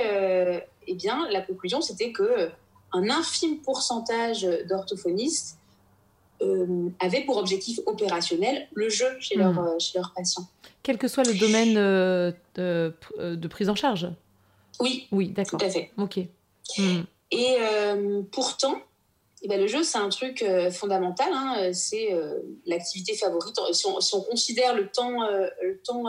[0.86, 2.48] eh bien, la conclusion, c'était que
[2.92, 5.57] un infime pourcentage d'orthophonistes
[6.40, 9.40] euh, avaient pour objectif opérationnel le jeu chez, hmm.
[9.40, 10.46] leurs, euh, chez leurs patients.
[10.84, 14.08] Quel que soit le domaine euh, de, de, prise en charge
[14.78, 15.08] Oui.
[15.10, 15.58] Oui, d'accord.
[15.58, 15.90] Tout à fait.
[15.98, 16.20] Ok.
[16.78, 17.00] Hmm.
[17.32, 17.56] Et
[18.30, 18.80] pourtant,
[19.42, 21.28] eh ben, le jeu, c'est un truc fondamental.
[21.32, 22.16] Hein, c'est
[22.66, 23.56] l'activité favorite.
[23.72, 26.04] Si on, si on, considère le temps, le temps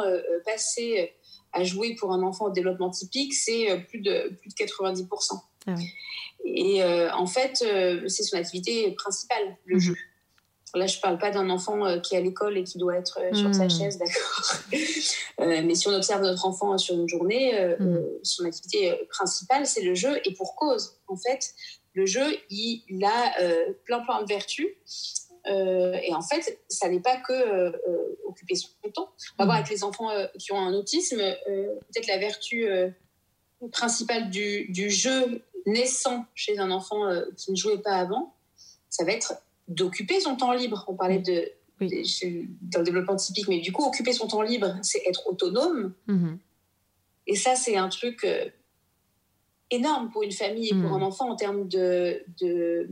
[0.46, 1.14] passé
[1.52, 5.42] à jouer pour un enfant au développement typique, c'est plus de, plus de 90%.
[5.68, 5.76] Ah
[6.46, 7.66] Et en fait,
[8.08, 9.82] c'est son activité principale, le mhm.
[9.82, 9.96] jeu.
[10.76, 12.96] Là, je ne parle pas d'un enfant euh, qui est à l'école et qui doit
[12.96, 13.70] être euh, sur sa hmm.
[13.70, 14.44] chaise, d'accord.
[15.40, 18.00] Euh, mais si on observe notre enfant sur une journée, hmm.
[18.24, 20.20] son activité principale, c'est le jeu.
[20.26, 21.54] Et pour cause, en fait,
[21.94, 23.34] le jeu, il, a
[23.86, 24.68] plein plein de vertus.
[25.46, 27.72] et en fait, ça n'est pas que
[28.28, 29.10] occuper son temps.
[29.38, 29.60] On va voir hmm.
[29.62, 32.68] avec les enfants qui ont un autisme, peut-être la vertu
[33.72, 38.34] principale du, du, jeu naissant chez un enfant qui ne jouait pas avant,
[38.90, 39.36] ça va être
[39.70, 40.84] d'occuper son temps libre.
[40.88, 45.02] On parlait de, dans le développement typique, mais du coup, occuper son temps libre, c'est
[45.08, 45.94] être autonome.
[46.08, 46.38] Mm-hmm.
[47.28, 48.50] Et ça, c'est un truc euh,
[49.70, 50.94] énorme pour une famille et pour mm.
[50.94, 52.90] un enfant en termes de, de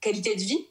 [0.00, 0.66] qualité de vie.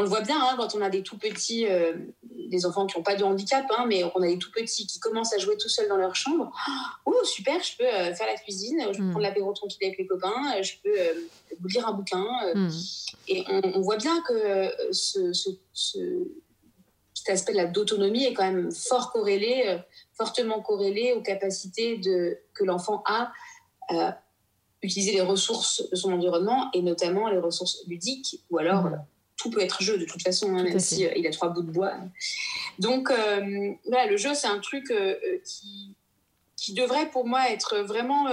[0.00, 2.96] On le voit bien hein, quand on a des tout petits, euh, des enfants qui
[2.96, 5.56] n'ont pas de handicap, hein, mais on a des tout petits qui commencent à jouer
[5.56, 6.52] tout seuls dans leur chambre.
[7.04, 9.10] Oh, super, je peux euh, faire la cuisine, je peux mm.
[9.10, 12.24] prendre l'apéro tranquille avec les copains, euh, je peux lire un bouquin.
[12.54, 12.68] Mm.
[13.26, 19.80] Et on, voit bien que ce, cet aspect de d'autonomie est quand même fort corrélé,
[20.12, 23.32] fortement corrélé aux capacités de, que l'enfant a
[23.90, 24.20] à
[24.80, 28.84] utiliser les ressources de son environnement et notamment les ressources ludiques ou alors.
[28.84, 29.04] Mm
[29.38, 31.70] tout peut être jeu de toute façon, hein, même s'il euh, a trois bouts de
[31.70, 31.94] bois.
[32.78, 33.40] Donc, euh,
[33.86, 35.94] le jeu, c'est un truc euh, qui,
[36.56, 38.26] qui devrait pour moi être vraiment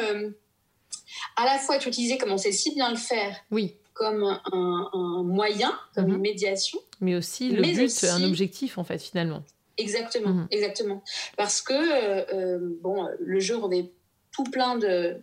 [1.38, 3.38] à la fois être utilisé comme on sait si bien le faire.
[3.52, 3.76] Oui.
[3.94, 6.22] comme un, moyen, comme une mhm.
[6.22, 6.80] médiation.
[7.02, 9.44] Mais aussi le but, un objectif en fait finalement.
[9.78, 10.48] Exactement, mhm.
[10.52, 11.04] exactement.
[11.38, 13.92] Parce que euh, bon, le jeu revêt
[14.32, 15.18] tout plein de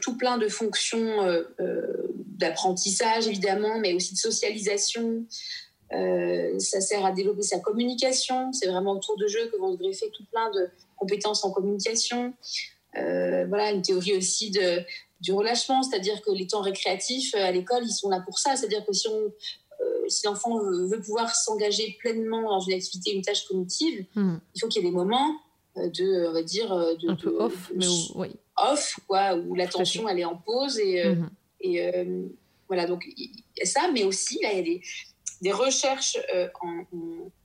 [0.00, 1.44] tout plein de fonctions euh,
[2.40, 5.24] d'apprentissage évidemment, mais aussi de socialisation.
[5.90, 8.52] ça sert à développer sa communication.
[8.52, 12.32] C'est vraiment autour de jeu que vont se greffer tout plein de compétences en communication.
[12.94, 14.82] voilà, une théorie aussi de,
[15.20, 18.56] du relâchement, c'est-à-dire que les temps récréatifs à l'école, ils sont là pour ça.
[18.56, 19.32] C'est-à-dire que si on,
[20.08, 24.36] si l'enfant veut, pouvoir s'engager pleinement dans une activité, une tâche cognitive, hmm.
[24.54, 25.36] il faut qu'il y ait des moments
[25.76, 28.28] euh, de, on va dire, euh, de, un peu off, mais oui.
[28.56, 31.14] off, quoi, où l'attention elle est en pause et, euh,
[31.60, 31.92] et
[32.68, 34.82] voilà donc il y a ça, mais aussi là il y a des,
[35.42, 36.18] des recherches
[36.62, 36.84] en,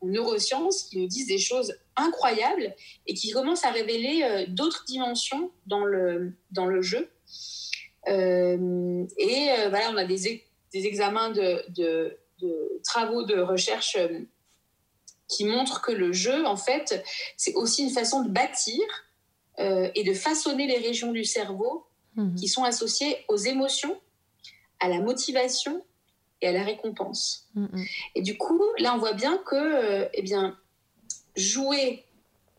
[0.03, 2.75] neurosciences qui nous disent des choses incroyables
[3.07, 7.09] et qui commencent à révéler d'autres dimensions dans le dans le jeu.
[8.07, 14.19] et voilà, on a des, des examens de, de de travaux de recherche euh,
[15.27, 17.03] qui montrent que le jeu, en fait,
[17.37, 18.81] c'est aussi une façon de bâtir
[19.59, 22.35] euh, et de façonner les régions du cerveau mhm.
[22.35, 23.99] qui sont associées aux émotions,
[24.79, 25.83] à la motivation
[26.41, 27.47] et à la récompense.
[27.55, 27.85] Mhm.
[28.15, 30.57] Et du coup, là, on voit bien que, euh, eh bien,
[31.35, 32.05] jouer,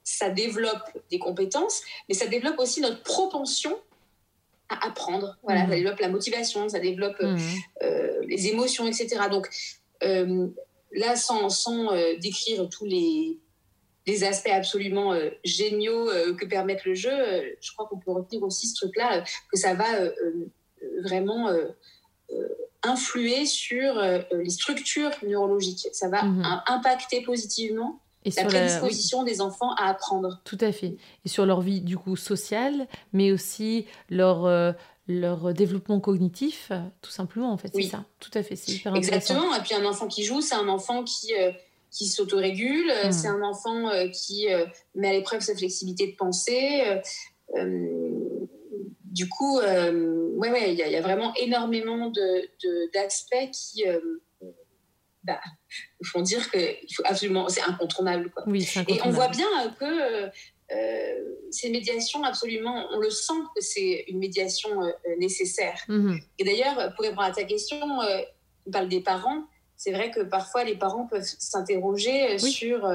[0.04, 3.76] ça développe des compétences, mais ça développe aussi notre propension
[4.68, 5.36] à apprendre.
[5.42, 5.74] Voilà, ça mhm.
[5.74, 9.28] développe la motivation, ça développe euh, les émotions, etc.
[9.30, 9.48] Donc
[10.02, 10.48] euh,
[10.92, 13.38] là, sans, sans euh, décrire tous les,
[14.06, 16.06] les aspects absolument géniaux
[16.38, 19.86] que permettent le jeu, je crois qu'on peut retenir aussi ce truc-là, que ça va
[21.02, 21.52] vraiment
[22.82, 24.00] influer sur
[24.32, 25.88] les structures neurologiques.
[25.92, 26.44] Ça va mhm.
[26.66, 28.00] impacter positivement
[28.36, 30.40] la prédisposition des enfants à apprendre.
[30.44, 30.96] Tout à fait.
[31.24, 34.72] Et sur leur vie du coup sociale, mais aussi leur euh,
[35.08, 37.70] leur développement cognitif, tout simplement en fait.
[37.74, 38.04] C'est ça.
[38.18, 38.56] Tout à fait.
[38.56, 39.54] C'est hyper Exactement.
[39.54, 41.52] Et puis un enfant qui joue, c'est un enfant qui euh,
[41.90, 42.90] qui s'autorégule.
[43.04, 43.12] Hmm.
[43.12, 44.48] C'est un enfant euh, qui
[44.94, 46.82] met à l'épreuve sa flexibilité de pensée.
[49.16, 53.84] Du coup, ouais, ouais, il y, y, a vraiment énormément de d'aspects qui
[55.26, 55.40] bah,
[56.04, 56.58] font dire que
[56.94, 58.30] faut absolument, c'est incontournable.
[58.30, 58.44] Quoi.
[58.46, 59.48] Oui, Et on voit bien
[59.78, 60.30] que
[60.72, 65.80] euh, ces médiations, absolument, on le sent que c'est une médiation euh, nécessaire.
[65.88, 66.20] Mhm.
[66.38, 68.20] Et d'ailleurs, pour répondre à ta question, euh,
[68.66, 69.44] on parle des parents.
[69.76, 72.90] C'est vrai que parfois les parents peuvent s'interroger sur,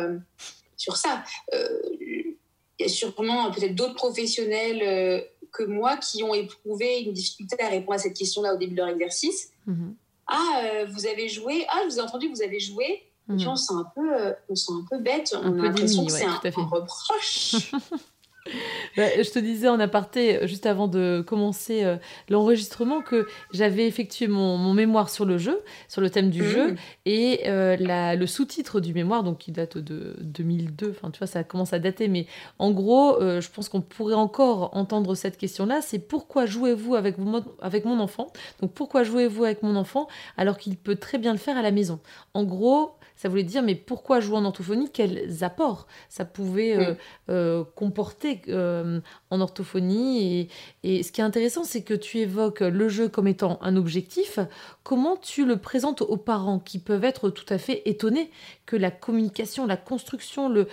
[0.78, 1.24] sur ça.
[1.54, 2.36] Il
[2.80, 7.94] y a sûrement peut-être d'autres professionnels que moi qui ont éprouvé une difficulté à répondre
[7.94, 9.52] à cette question-là au début de leur exercice.
[9.66, 9.96] Mhm.
[10.28, 11.66] Ah, euh, vous avez joué.
[11.70, 13.04] Ah, je vous ai entendu, vous avez joué.
[13.30, 13.50] Et puis hmm.
[13.50, 15.34] on se sent un peu, euh, on sent un peu bête.
[15.42, 17.72] On a l'impression que c'est un, un reproche.
[18.98, 21.96] Bah, je te disais en aparté, juste avant de commencer euh,
[22.30, 26.76] l'enregistrement, que j'avais effectué mon, mémoire sur le jeu, sur le thème du jeu, mmh.
[27.06, 31.44] et euh, le sous-titre du mémoire, donc qui date de 2002, enfin tu vois, ça
[31.44, 32.28] commence à dater, mais
[32.60, 37.16] en gros, euh, je pense qu'on pourrait encore entendre cette question-là, c'est pourquoi jouez-vous avec,
[37.62, 38.32] avec mon enfant?
[38.62, 41.72] Donc pourquoi jouez-vous avec mon enfant alors qu'il peut très bien le faire à la
[41.72, 42.00] maison?
[42.34, 44.90] En gros, ça voulait dire mais pourquoi jouer en orthophonie?
[44.92, 46.98] Quels apports ça pouvait euh, mm.
[47.30, 50.50] euh, comporter euh, en orthophonie?
[50.82, 54.40] Et, ce qui est intéressant, c'est que tu évoques le jeu comme étant un objectif.
[54.82, 58.32] Comment tu le présentes aux parents qui peuvent être tout à fait étonnés
[58.66, 60.68] que la communication, la construction, le,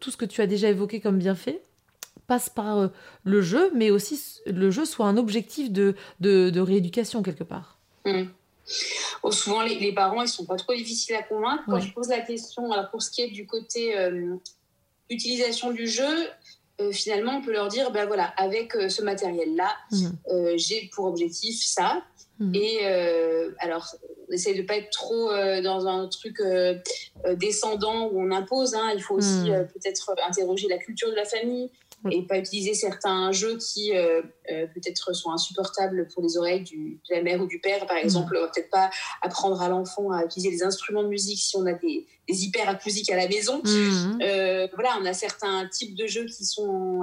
[0.00, 1.62] tout ce que tu as déjà évoqué comme bienfait
[2.26, 2.90] passe par
[3.22, 7.78] le jeu, mais aussi le jeu soit un objectif de, de, rééducation quelque part?
[8.04, 8.24] Mm.
[9.22, 11.64] Oh, souvent, les, parents, ils sont pas trop difficiles à convaincre.
[11.66, 14.36] Quand je pose la question, alors pour ce qui est du côté euh,
[15.10, 16.28] utilisation du jeu,
[16.80, 20.08] euh, finalement, on peut leur dire, ben voilà, avec euh, ce matériel-là, mmh.
[20.56, 22.02] j'ai pour objectif ça.
[22.40, 22.54] Mmh.
[22.54, 22.84] Et
[23.60, 23.94] alors,
[24.28, 25.30] on essaie de pas être trop
[25.62, 26.42] dans un truc
[27.36, 28.74] descendant où on impose.
[28.74, 28.92] Hein.
[28.94, 29.68] Il faut aussi mmh.
[29.72, 31.70] peut-être interroger la culture de la famille,
[32.10, 37.00] et pas utiliser certains jeux qui euh, euh, peut-être sont insupportables pour les oreilles du,
[37.08, 37.86] de la mère ou du père.
[37.86, 38.90] Par exemple, on va peut-être pas
[39.22, 43.10] apprendre à l'enfant à utiliser les instruments de musique si on a des, des hyperacousiques
[43.10, 43.62] à la maison.
[43.64, 44.18] Mhm.
[44.22, 47.02] Euh, voilà, on a certains types de jeux qui sont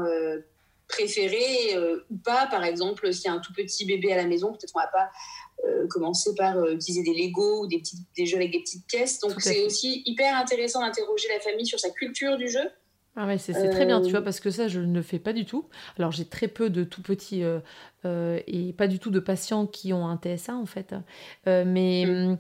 [0.88, 1.76] préférés
[2.10, 2.48] ou pas.
[2.48, 4.88] Par exemple, s'il y a un tout petit bébé à la maison, peut-être on va
[4.88, 5.10] pas
[5.90, 9.20] commencer par utiliser des Lego ou des, petits, des jeux avec des petites pièces.
[9.20, 12.70] Donc c'est aussi hyper intéressant d'interroger la famille sur sa culture du jeu.
[13.18, 14.24] Ah ouais, c'est très bien, tu vois, euh.
[14.24, 15.68] parce que ça, je ne fais pas du tout.
[15.98, 17.60] Alors, j'ai très peu de tout petits euh,
[18.06, 20.96] euh, et pas du tout de patients qui ont un TSA, en fait.
[21.46, 22.38] mais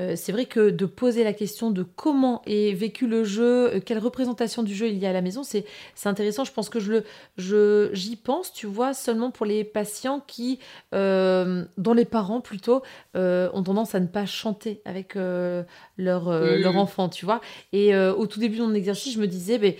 [0.00, 0.16] mm.
[0.16, 4.62] c'est vrai que de poser la question de comment est vécu le jeu, quelle représentation
[4.62, 5.64] du jeu il y a à la maison, c'est
[6.04, 6.44] intéressant.
[6.44, 7.02] Je pense que je
[7.36, 10.58] le, j'y pense, tu vois, seulement pour les patients qui,
[10.92, 12.82] dont les parents plutôt
[13.14, 17.40] ont tendance à ne pas chanter avec leur, leur enfant, tu vois.
[17.72, 19.74] Et au tout début de mon exercice, je me disais, ben,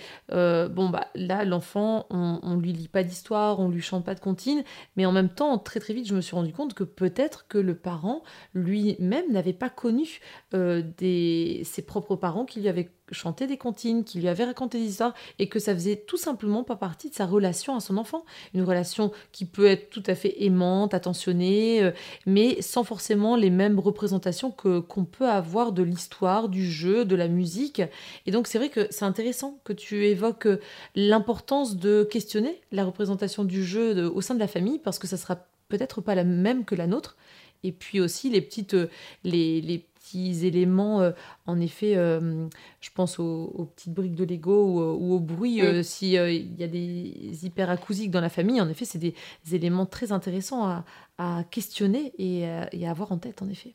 [0.69, 4.19] bon, bah, là, l'enfant, on, on lui lit pas d'histoire, on lui chante pas de
[4.19, 4.63] comptine,
[4.95, 7.57] mais en même temps, très très vite, je me suis rendu compte que peut-être que
[7.57, 10.10] le parent lui-même n'avait pas connu
[10.53, 14.85] euh, ses propres parents qui lui avaient chanté des comptines, qui lui avaient raconté des
[14.85, 18.25] histoires, et que ça faisait tout simplement pas partie de sa relation à son enfant.
[18.53, 21.91] Une relation qui peut être tout à fait aimante, attentionnée, euh,
[22.25, 27.15] mais sans forcément les mêmes représentations que qu'on peut avoir de l'histoire, du jeu, de
[27.15, 27.81] la musique.
[28.25, 30.59] Et donc c'est vrai que c'est intéressant que tu évoques euh,
[30.95, 35.17] l'importance de questionner la représentation du jeu au sein de la famille, parce que ça
[35.17, 35.37] sera
[35.69, 37.17] peut-être pas la même que la nôtre.
[37.63, 38.75] Et puis aussi les petites,
[39.23, 41.11] les, les petits éléments, euh,
[41.45, 42.47] en effet, euh,
[42.79, 48.11] je pense aux, petites briques de Lego ou, au bruit, s'il y a des hyperacousiques
[48.11, 49.15] dans la famille, en effet, c'est des,
[49.51, 50.85] éléments très intéressants à,
[51.17, 53.73] à questionner et, et, à avoir en tête, en effet.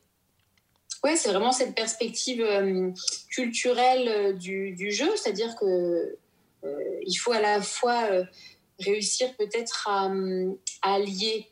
[1.03, 2.43] Oui, c'est vraiment cette perspective
[3.29, 6.17] culturelle du, du, jeu, c'est-à-dire que
[7.05, 8.09] il faut à la fois
[8.79, 10.11] réussir peut-être à,
[10.81, 11.47] à lier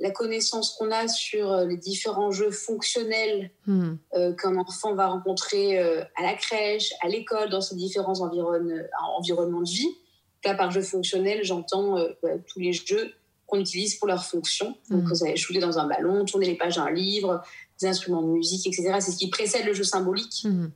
[0.00, 3.92] la connaissance qu'on a sur euh, les différents jeux fonctionnels hmm.
[4.14, 9.60] euh, qu'un enfant va rencontrer euh, à la crèche, à l'école, dans ses différents environnements
[9.60, 9.88] de vie.
[10.44, 13.12] Là, par jeu fonctionnel, j'entends bah, tous les jeux
[13.46, 14.74] qu'on utilise pour leur fonction.
[14.88, 15.08] Donc, hmm.
[15.08, 17.42] vous allez shooter dans un ballon, tourner les pages d'un livre,
[17.78, 18.94] des instruments de musique, etc.
[19.00, 20.44] C'est ce qui précède le jeu symbolique.
[20.44, 20.68] Hmm.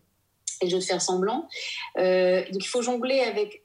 [0.61, 1.49] Et le jeu de faire semblant.
[1.97, 3.65] donc, il faut jongler avec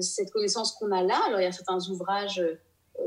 [0.00, 1.18] cette connaissance qu'on a là.
[1.26, 2.40] Alors, il y a certains ouvrages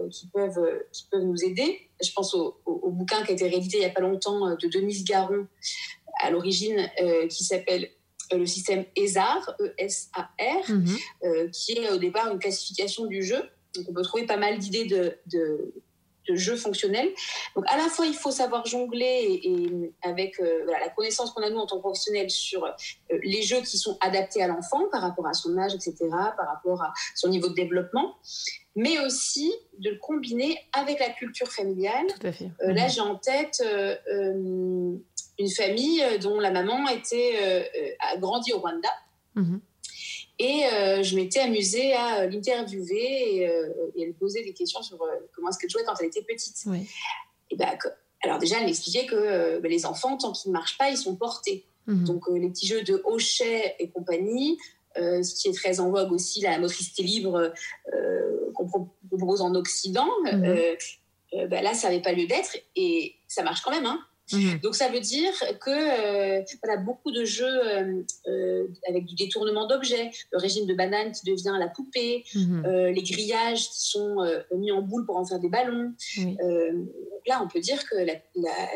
[0.09, 1.89] qui, peuvent, euh, qui peuvent nous aider.
[2.03, 4.67] Je pense au, bouquin qui a été réédité il n'y a pas longtemps euh, de
[4.67, 5.47] Denise Garon,
[6.21, 6.89] à l'origine,
[7.29, 7.89] qui s'appelle
[8.31, 11.51] le système ESAR, E-S-A-R, mhm.
[11.51, 13.41] qui est au départ une classification du jeu.
[13.73, 15.73] Donc on peut trouver pas mal d'idées de, de,
[16.29, 17.09] de jeux fonctionnels.
[17.55, 21.59] Donc à la fois, il faut savoir jongler et, avec la connaissance qu'on a nous
[21.59, 22.67] en tant que professionnels sur
[23.23, 26.83] les jeux qui sont adaptés à l'enfant par rapport à son âge, etc., par rapport
[26.83, 28.17] à son niveau de développement
[28.75, 32.07] mais aussi de le combiner avec la culture familiale.
[32.07, 32.49] Tout à fait.
[32.63, 32.89] Euh, là, mhm.
[32.89, 34.95] j'ai en tête euh, euh,
[35.39, 37.67] une famille dont la maman était,
[37.99, 38.89] a grandi au Rwanda.
[39.35, 39.61] Mhm.
[40.39, 40.63] Et
[41.03, 43.43] je m'étais amusée à l'interviewer et,
[43.95, 44.97] et, elle posait des questions sur
[45.35, 46.65] comment est-ce qu'elle jouait quand elle était petite.
[47.51, 47.77] Et ben,
[48.23, 51.15] alors déjà, elle m'expliquait que ben, les enfants, tant qu'ils ne marchent pas, ils sont
[51.15, 51.65] portés.
[51.87, 52.05] Mhm.
[52.05, 54.57] Donc les petits jeux de hochet et compagnie,
[54.97, 57.53] euh, ce qui est très en vogue aussi, la motricité libre
[57.93, 60.09] euh, qu'on propose en Occident.
[60.31, 60.45] Mhm.
[61.33, 63.85] Euh, bah là, ça n'avait pas lieu d'être et ça marche quand même.
[63.85, 64.01] Hein.
[64.33, 64.59] Mhm.
[64.59, 67.61] Donc ça veut dire que voilà, beaucoup de jeux
[68.87, 72.87] avec du détournement d'objets, le régime de banane qui devient la poupée, mhm.
[72.93, 74.17] les grillages qui sont
[74.55, 75.93] mis en boule pour en faire des ballons.
[77.27, 77.95] là, on peut dire que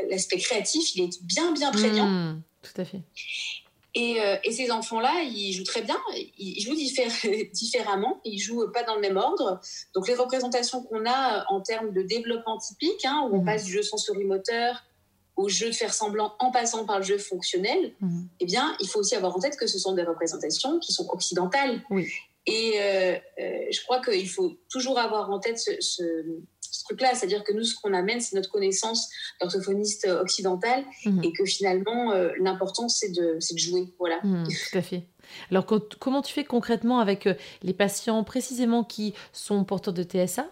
[0.10, 2.38] l'aspect créatif, il est bien, bien prégnant.
[2.62, 3.02] tout à fait.
[3.98, 5.98] Euh, et, ces enfants-là, ils jouent très bien,
[6.38, 6.76] ils jouent
[7.54, 9.62] différemment, ils jouent pas dans le même ordre.
[9.94, 13.46] Donc les représentations qu'on a en termes de développement typique, hein, où on mmh.
[13.46, 14.84] passe du jeu sensorimoteur
[15.38, 18.22] au jeu de faire semblant en passant par le jeu fonctionnel, mmh.
[18.40, 21.08] eh bien, il faut aussi avoir en tête que ce sont des représentations qui sont
[21.10, 21.82] occidentales.
[22.48, 26.02] Et euh, euh, je crois qu'il faut toujours avoir en tête ce,
[26.86, 29.10] truc-là, c'est-à-dire que nous, ce qu'on amène, c'est notre connaissance
[29.42, 31.24] d'orthophoniste occidental, mhm.
[31.24, 33.94] et que finalement, euh, l'important, c'est de, de, jouer.
[34.00, 34.20] Voilà.
[34.24, 35.04] Mhm, tout à fait.
[35.52, 35.66] Alors,
[36.00, 40.48] comment tu fais concrètement avec euh, les patients précisément qui sont porteurs de TSA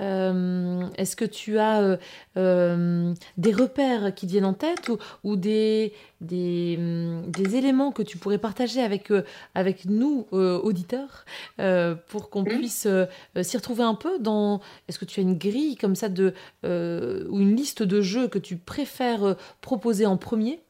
[0.00, 1.98] euh, Est-ce que tu as
[2.36, 4.90] euh, des repères qui viennent en tête
[5.24, 9.12] ou, des, hum, des, éléments que tu pourrais partager avec,
[9.54, 11.24] avec nous, auditeurs,
[12.08, 12.58] pour qu'on mmh.
[12.58, 12.88] puisse
[13.42, 14.60] s'y retrouver un peu dans...
[14.88, 18.38] Est-ce que tu as une grille comme ça de, ou une liste de jeux que
[18.38, 20.60] tu préfères proposer en premier?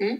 [0.00, 0.14] Mmh.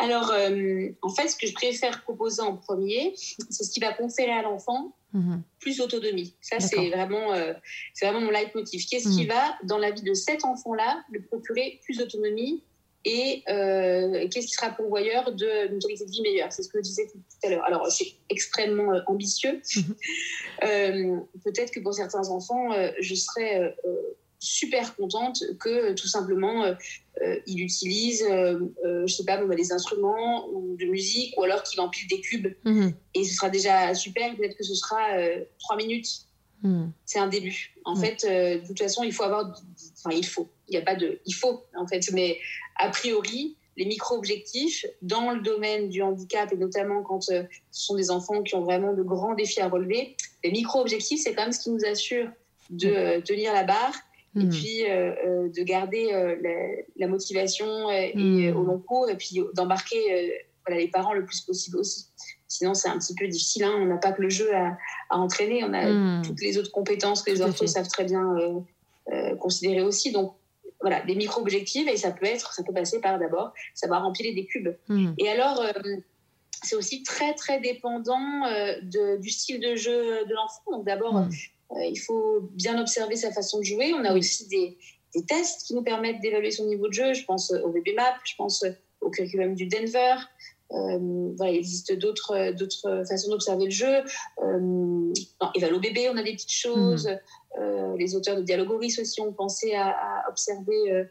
[0.00, 3.92] Alors, euh, en fait, ce que je préfère proposer en premier, c'est ce qui va
[3.92, 5.42] conférer à l'enfant mhm.
[5.60, 6.34] plus d'autonomie.
[6.40, 7.52] Ça, c'est vraiment, euh,
[7.92, 8.86] c'est vraiment mon leitmotiv.
[8.88, 9.28] Qu'est-ce qui mhm.
[9.28, 12.64] va, dans la vie de cet enfant-là, lui procurer plus d'autonomie
[13.04, 16.52] et euh, qu'est-ce qui sera pourvoyeur d'une qualité de vie meilleure?
[16.52, 17.64] C'est ce que je disais tout, à l'heure.
[17.64, 19.60] Alors, c'est extrêmement ambitieux.
[20.62, 21.26] Mhm.
[21.44, 23.74] Peut-être que pour certains enfants, je serais
[24.40, 26.74] super contente que tout simplement euh,
[27.22, 28.58] euh, il utilise, euh,
[29.06, 32.48] je sais pas, des instruments ou de musique, ou alors qu'il empile des cubes.
[32.64, 32.94] Mhm.
[33.14, 34.34] Et ce sera déjà super.
[34.36, 34.98] Peut-être que ce sera
[35.58, 36.26] trois minutes
[36.62, 36.86] hmm.
[37.04, 37.74] c'est un début.
[37.84, 38.00] En hmm.
[38.00, 39.52] fait, de toute façon, il faut avoir,
[39.98, 42.38] enfin, il faut, il n'y a pas de, il faut, en fait, mais
[42.76, 48.10] a priori, les micro-objectifs dans le domaine du handicap et notamment quand ce sont des
[48.10, 51.60] enfants qui ont vraiment de grands défis à relever, les micro-objectifs, c'est quand même ce
[51.60, 52.30] qui nous assure
[52.70, 53.94] de tenir la barre
[54.36, 54.48] et hmm.
[54.48, 56.36] puis euh, euh, de garder euh,
[56.96, 58.56] la, motivation et, hmm.
[58.56, 62.06] au long cours et puis d'embarquer voilà, les parents le plus possible aussi.
[62.46, 63.64] Sinon, c'est un petit peu difficile.
[63.64, 63.74] Hein.
[63.76, 64.76] On n'a pas que le jeu à,
[65.10, 66.22] entraîner, on a hmm.
[66.22, 68.24] toutes les autres compétences que les orthos savent très bien
[69.40, 70.12] considérer aussi.
[70.12, 70.34] Donc,
[70.80, 74.46] voilà, des micro-objectifs et ça peut être, ça peut passer par d'abord savoir remplir des
[74.46, 74.70] cubes.
[75.18, 75.64] Et alors,
[76.62, 78.46] c'est aussi très très dépendant
[78.82, 80.70] de, du style de jeu de l'enfant.
[80.70, 81.26] Donc d'abord,
[81.76, 83.92] il faut bien observer sa façon de jouer.
[83.94, 84.76] On a aussi des,
[85.26, 87.14] tests qui nous permettent d'évaluer son niveau de jeu.
[87.14, 88.64] Je pense au BBMAP, je pense
[89.00, 90.16] au curriculum du Denver.
[90.72, 94.02] Euh, il existe d'autres, d'autres façons d'observer le jeu.
[94.42, 97.08] Euh, dans bébé, on a des petites choses.
[97.08, 97.18] Mhm.
[97.60, 101.06] Euh, les auteurs de Dialogoris aussi ont pensé à, observer.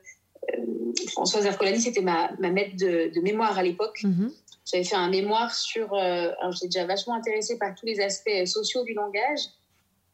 [1.09, 3.99] Françoise Ercolani, c'était ma, ma maître de, mémoire à l'époque.
[4.03, 4.31] Mhm.
[4.65, 5.93] J'avais fait un mémoire sur.
[5.93, 9.41] alors, j'étais déjà vachement intéressée par tous les aspects sociaux du langage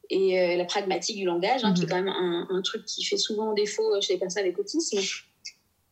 [0.10, 1.89] et euh, la pragmatique du langage, hein, qui est mhm.
[1.89, 4.99] quand même un, truc qui fait souvent défaut chez les personnes avec autisme.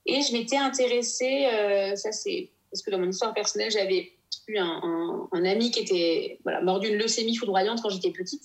[0.06, 4.12] Et je m'étais intéressée, euh, ça c'est parce que dans mon histoire personnelle, j'avais
[4.48, 8.42] eu un, ami qui était voilà, mort d'une leucémie foudroyante quand j'étais petite.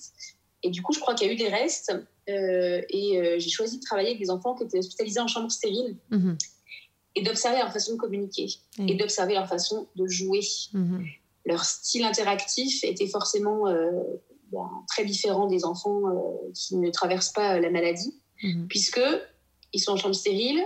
[0.61, 1.93] Et du coup, je crois qu'il y a eu des restes.
[2.29, 5.95] Euh, et j'ai choisi de travailler avec des enfants qui étaient hospitalisés en chambre stérile.
[6.11, 6.37] Mhm.
[7.15, 8.47] Et d'observer leur façon de communiquer.
[8.87, 10.41] Et d'observer leur façon de jouer.
[10.73, 11.05] Mhm.
[11.45, 13.65] Leur style interactif était forcément
[14.87, 18.67] très différent des enfants euh, qui ne traversent pas la maladie, mhm.
[18.67, 19.01] puisque
[19.73, 20.61] ils sont en chambre stérile,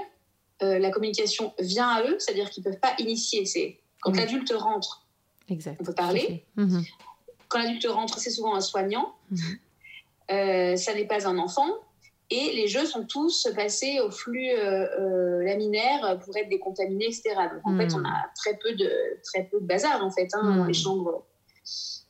[0.61, 3.45] euh, la communication vient à eux, c'est-à-dire qu'ils ne peuvent pas initier.
[3.45, 4.17] C'est quand mhm.
[4.17, 5.07] l'adulte rentre,
[5.49, 5.77] exact.
[5.81, 6.45] on peut parler.
[6.55, 6.83] Mhm.
[7.49, 9.13] Quand l'adulte rentre, c'est souvent un soignant.
[10.31, 11.67] Euh, ça n'est pas un enfant.
[12.29, 14.49] Et les jeux sont tous passés au flux
[15.43, 17.35] laminaire pour être décontaminés, etc.
[17.53, 18.89] Donc en fait, on a très peu de,
[19.23, 21.25] très peu de bazar en fait, hein, dans les chambres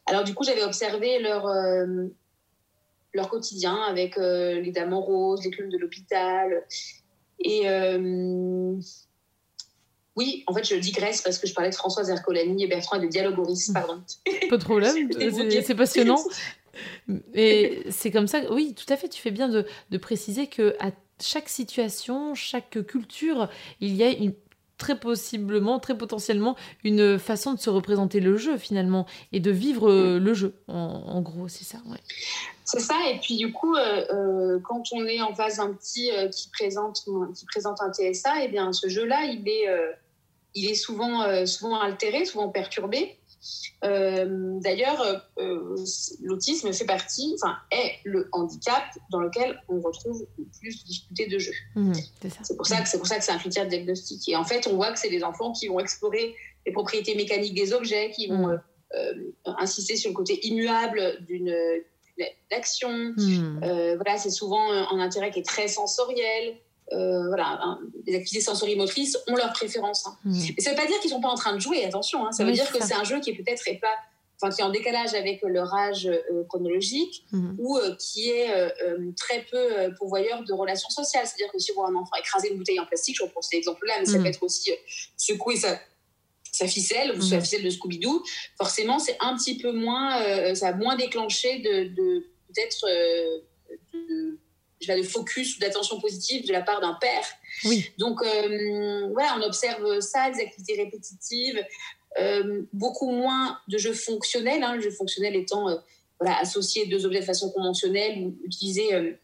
[0.05, 2.07] alors du coup, j'avais observé leur, euh,
[3.13, 6.65] leur quotidien avec euh, les dames en rose, les clubs de l'hôpital.
[7.39, 8.75] Et euh,
[10.15, 13.05] oui, en fait, je digresse parce que je parlais de Françoise Ercolani et Bertrand et
[13.05, 14.01] de Dialogoris, pardon.
[14.49, 15.09] Pas de problème,
[15.63, 16.19] c'est passionnant.
[17.33, 20.75] Et c'est comme ça, oui, tout à fait, tu fais bien de, de préciser que
[20.79, 20.91] à
[21.21, 23.49] chaque situation, chaque culture,
[23.79, 24.33] il y a une
[24.77, 29.89] très possiblement, très potentiellement, une façon de se représenter le jeu finalement et de vivre
[29.89, 30.55] euh, le jeu.
[30.67, 31.77] En, gros, c'est ça.
[31.87, 31.99] Ouais.
[32.65, 32.95] C'est ça.
[33.09, 37.05] Et puis du coup, euh, euh, quand on est en face d'un petit qui présente
[37.35, 39.67] qui présente un TSA, et eh bien ce jeu-là, il est
[40.55, 43.17] il est souvent souvent altéré, souvent perturbé.
[43.83, 45.75] Euh, d'ailleurs, euh, euh,
[46.21, 51.27] l'autisme fait partie, enfin, est le handicap dans lequel on retrouve le plus de difficultés
[51.27, 51.53] de jeu.
[51.75, 51.93] Mmh,
[52.43, 54.27] c'est pour ça que c'est pour ça que c'est un critère de diagnostic.
[54.29, 56.35] Et en fait, on voit que c'est des enfants qui vont explorer
[56.65, 58.61] les propriétés mécaniques des objets, qui vont mmh.
[59.45, 61.53] insister sur le côté immuable d'une
[62.51, 63.13] action.
[63.17, 63.59] Mmh.
[63.95, 66.55] voilà, c'est souvent un intérêt qui est très sensoriel.
[66.93, 70.05] Euh, voilà, les activités sensorimotrices ont leur préférence.
[70.07, 70.17] Hein.
[70.25, 70.33] Mmh.
[70.33, 72.25] ça ne veut pas dire qu'ils ne sont pas en train de jouer, attention.
[72.25, 72.31] Hein.
[72.31, 73.95] Ça veut dire que c'est un jeu qui est peut-être pas,
[74.39, 77.55] enfin, qui est en décalage avec leur âge euh, chronologique mmh.
[77.57, 78.51] ou euh, qui est
[79.15, 81.25] très peu pourvoyeur de relations sociales.
[81.25, 83.55] C'est-à-dire que si on voit un enfant écraser une bouteille en plastique, je reprends cet
[83.55, 84.21] exemple-là, mais ça mmh.
[84.21, 84.71] peut être aussi
[85.17, 85.79] secouer sa,
[86.51, 88.23] sa ficelle ou sa ficelle de Scooby-Doo,
[88.57, 92.85] forcément, c'est un petit peu moins, ça a moins déclenché de, de peut-être
[93.93, 94.37] de
[95.03, 97.25] focus ou d'attention positive de la part d'un père.
[97.65, 97.89] Oui.
[97.97, 101.63] Donc, euh, voilà, on observe ça, des activités répétitives,
[102.19, 105.75] euh, beaucoup moins de jeux fonctionnels, hein, le jeu fonctionnel étant euh,
[106.19, 109.17] voilà, associer deux objets de façon conventionnelle ou utiliser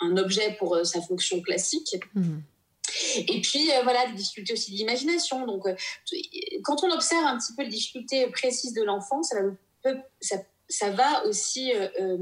[0.00, 1.96] un objet pour sa fonction classique.
[2.14, 2.42] Mhm.
[3.16, 5.46] Et puis, voilà, des difficultés aussi d'imagination.
[5.46, 5.64] Donc,
[6.62, 9.36] quand on observe un petit peu les difficultés précises de l'enfant, ça,
[10.20, 10.36] ça,
[10.68, 12.18] ça, va aussi euh,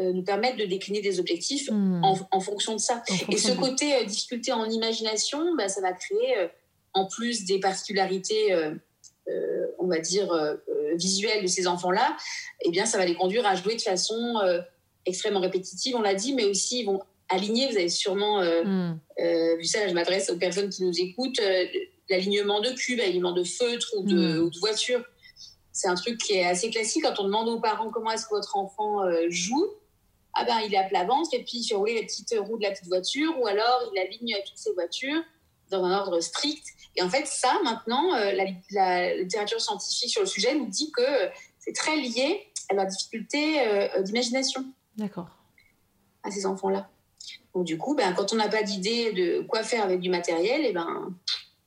[0.00, 2.02] nous permettre de décliner des objectifs hmm.
[2.02, 3.02] en, fonction de ça.
[3.28, 6.48] Et ce côté euh, difficulté en imagination, bah, ça va créer, euh,
[6.94, 8.52] en plus des particularités,
[9.78, 10.28] on va dire,
[10.96, 12.16] visuelles de ces enfants-là,
[12.64, 14.40] eh bien, ça va les conduire à jouer de façon
[15.06, 18.98] extrêmement répétitive, on l'a dit, mais aussi ils vont aligner, vous avez sûrement hmm.
[19.56, 21.40] vu ça, je m'adresse aux personnes qui nous écoutent,
[22.08, 24.50] l'alignement de cubes, l'alignement de feutres ou de, hmm.
[24.50, 25.04] de voitures.
[25.70, 28.34] C'est un truc qui est assez classique quand on demande aux parents comment est-ce que
[28.34, 29.76] votre enfant joue
[30.34, 32.58] ah ben, il est à plat ventre et puis il fait rouler les petites roues
[32.58, 35.22] de la petite voiture ou alors il aligne toutes ses voitures
[35.70, 36.64] dans un ordre strict.
[36.96, 38.32] Et en fait, ça, maintenant, euh,
[38.70, 41.02] la, littérature scientifique sur le sujet nous dit que
[41.58, 44.64] c'est très lié à la difficulté euh, d'imagination.
[44.96, 45.28] D'accord.
[46.22, 46.90] à ces enfants-là.
[47.54, 50.64] Donc du coup, ben, quand on n'a pas d'idée de quoi faire avec du matériel,
[50.64, 51.14] et ben,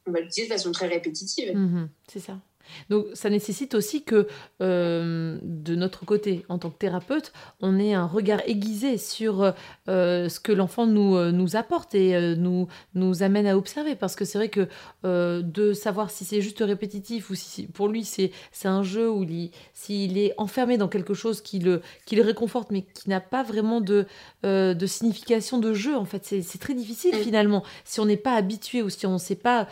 [0.05, 1.55] on va l'utiliser de façon très répétitive.
[1.55, 2.39] Mhm, c'est ça.
[2.89, 4.27] Donc ça nécessite aussi que
[4.61, 9.53] euh, de notre côté, en tant que thérapeute, on ait un regard aiguisé sur
[9.89, 13.95] euh, ce que l'enfant nous, euh, nous apporte et nous, nous amène à observer.
[13.95, 14.67] Parce que c'est vrai que
[15.03, 18.31] de savoir si c'est juste répétitif ou si pour lui c'est
[18.65, 19.25] un jeu ou
[19.73, 23.43] s'il est enfermé dans quelque chose qui le, qui le réconforte mais qui n'a pas
[23.43, 24.05] vraiment de,
[24.43, 27.63] de signification de jeu, en fait c'est très difficile finalement.
[27.83, 29.67] Si on n'est pas habitué ou si on ne sait pas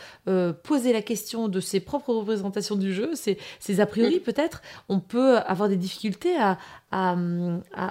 [0.64, 4.22] poser la question de ses propres représentations du jeu, c'est a priori mm.
[4.22, 6.58] peut-être, on peut avoir des difficultés à,
[6.92, 7.16] à,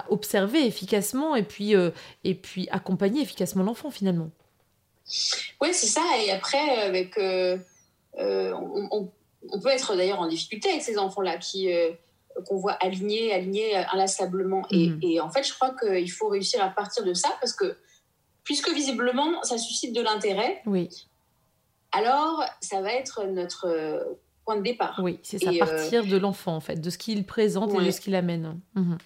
[0.09, 1.91] observer efficacement et puis, euh,
[2.23, 4.29] et puis accompagner efficacement l'enfant finalement.
[5.61, 6.01] Oui, c'est ça.
[6.23, 7.57] Et après, avec, euh,
[8.19, 11.69] euh, on, peut être d'ailleurs en difficulté avec ces enfants-là qui
[12.47, 14.65] qu'on voit alignés, alignés inlassablement.
[14.71, 14.99] Et, mm.
[15.01, 17.75] et, en fait, je crois qu'il faut réussir à partir de ça parce que
[18.43, 20.89] puisque visiblement ça suscite de l'intérêt, oui.
[21.91, 23.67] alors ça va être notre
[24.45, 24.99] point de départ.
[25.01, 27.91] Oui, c'est ça, euh, partir de l'enfant, en fait, de ce qu'il présente et de
[27.91, 28.59] ce qu'il amène.
[28.75, 28.97] Mhm.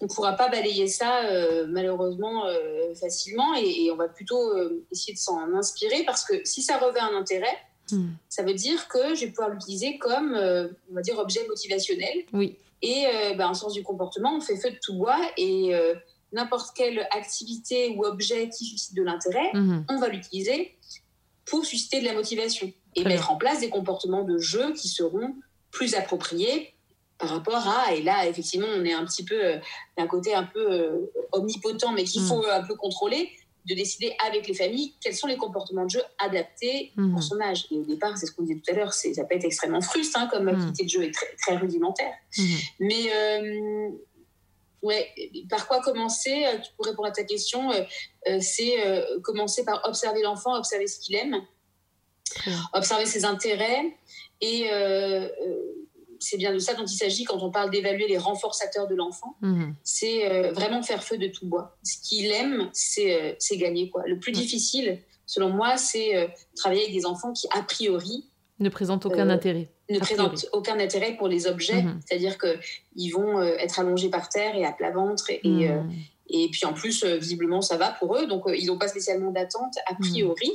[0.00, 4.52] On ne pourra pas balayer ça, euh, malheureusement, euh, facilement, et, on va plutôt
[4.92, 7.56] essayer de s'en inspirer, parce que si ça revêt un intérêt,
[7.90, 8.10] hmm.
[8.28, 12.24] ça veut dire que je vais pouvoir l'utiliser comme, on va dire, objet motivationnel.
[12.32, 12.56] Oui.
[12.80, 15.72] Et ben, en sens du comportement, on fait feu de tout bois, et
[16.32, 19.84] n'importe quelle activité ou objet qui suscite de l'intérêt, mhm.
[19.88, 20.76] on va l'utiliser
[21.44, 25.34] pour susciter de la motivation et mettre en place des comportements de jeu qui seront
[25.70, 26.74] plus appropriés
[27.18, 29.58] par rapport à, et là effectivement on est un petit peu euh,
[29.96, 32.26] d'un côté un peu euh, omnipotent mais qu'il mm.
[32.26, 33.30] faut un peu contrôler,
[33.68, 37.12] de décider avec les familles quels sont les comportements de jeu adaptés mm.
[37.12, 37.66] pour son âge.
[37.70, 40.22] Et au départ, c'est ce qu'on disait tout à l'heure, ça peut être extrêmement frustrant
[40.22, 40.48] hein, comme mm.
[40.48, 42.14] activité de jeu est très, très rudimentaire.
[42.78, 43.90] Mais euh,
[44.82, 45.12] ouais,
[45.50, 46.46] par quoi commencer
[46.76, 47.72] Pour répondre à ta question,
[48.40, 48.76] c'est
[49.22, 51.42] commencer par observer l'enfant, observer ce qu'il aime
[52.72, 53.96] observer ses intérêts.
[54.40, 55.28] Et euh, euh,
[56.20, 59.36] c'est bien de ça dont il s'agit quand on parle d'évaluer les renforçateurs de l'enfant.
[59.40, 59.74] Mhm.
[59.82, 61.76] C'est euh, vraiment faire feu de tout bois.
[61.82, 63.90] Ce qu'il aime, c'est gagner.
[63.90, 64.02] Quoi.
[64.06, 68.28] Le plus difficile, selon moi, c'est travailler avec des enfants qui, a priori,
[68.60, 69.70] ne présentent aucun intérêt.
[69.88, 71.82] Ne présentent aucun intérêt pour les objets.
[71.82, 72.00] Mhm.
[72.04, 75.30] C'est-à-dire qu'ils vont être allongés par terre et à plat ventre.
[75.30, 75.92] Et, mhm.
[76.28, 78.26] et, puis en plus, visiblement, ça va pour eux.
[78.26, 80.50] Donc, ils n'ont pas spécialement d'attente a priori.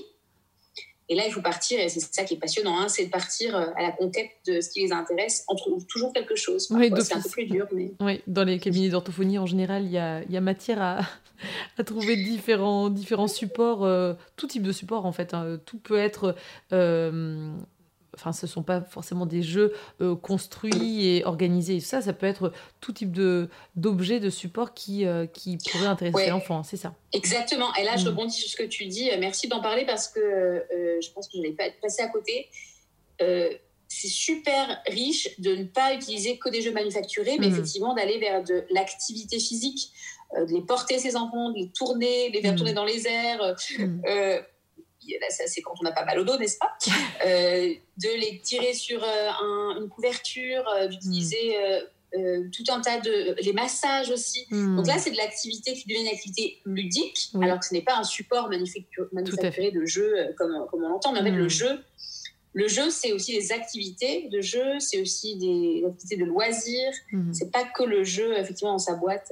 [1.13, 3.55] Et là, il faut partir, et c'est ça qui est passionnant, hein, c'est de partir
[3.55, 5.45] euh, à la conquête de ce qui les intéresse.
[5.47, 6.67] On trouve toujours quelque chose.
[6.71, 7.67] Oui, c'est un peu plus dur.
[7.71, 7.91] Mais...
[7.99, 11.01] Oui, dans les cabinets d'orthophonie, en général, il y a, y a matière à,
[11.77, 15.35] à, trouver différents, différents supports, euh, tout type de support en fait.
[15.35, 15.59] Hein.
[15.67, 16.35] Tout peut être
[16.71, 17.53] euh,
[18.15, 21.79] enfin, ce ne sont pas forcément des jeux euh, construits et organisés.
[21.79, 22.51] Ça, ça peut être
[22.81, 26.95] tout type de d'objets, de supports qui, euh, qui pourraient intéresser l'enfant, c'est ça.
[27.11, 27.73] Exactement.
[27.75, 28.07] Et là, je mm.
[28.09, 29.09] rebondis sur ce que tu dis.
[29.19, 32.49] Merci d'en parler parce que euh, je pense que je n'allais pas passer à côté.
[33.19, 37.53] c'est super riche de ne pas utiliser que des jeux manufacturés, mais mm.
[37.53, 39.91] effectivement d'aller vers de l'activité physique,
[40.35, 42.57] de les porter ses enfants, de les tourner, de les faire mm.
[42.57, 43.55] tourner dans les airs
[45.29, 46.75] c'est quand on n'a pas mal au dos, n'est-ce pas?
[47.25, 51.55] Euh, De les tirer sur euh, une couverture, euh, d'utiliser
[52.51, 53.35] tout un tas de...
[53.41, 54.45] les massages aussi.
[54.51, 54.75] Hmm.
[54.75, 57.97] Donc là, c'est de l'activité qui devient une activité ludique, alors que ce n'est pas
[57.97, 61.49] un support manufacturé de jeu comme, comme on l'entend, mais avec le hmm.
[61.49, 61.79] jeu,
[62.53, 66.93] le jeu, c'est aussi des activités de jeu, c'est aussi des activités de loisirs.
[67.11, 67.33] Hmm.
[67.33, 69.31] C'est pas que le jeu, effectivement, dans sa boîte.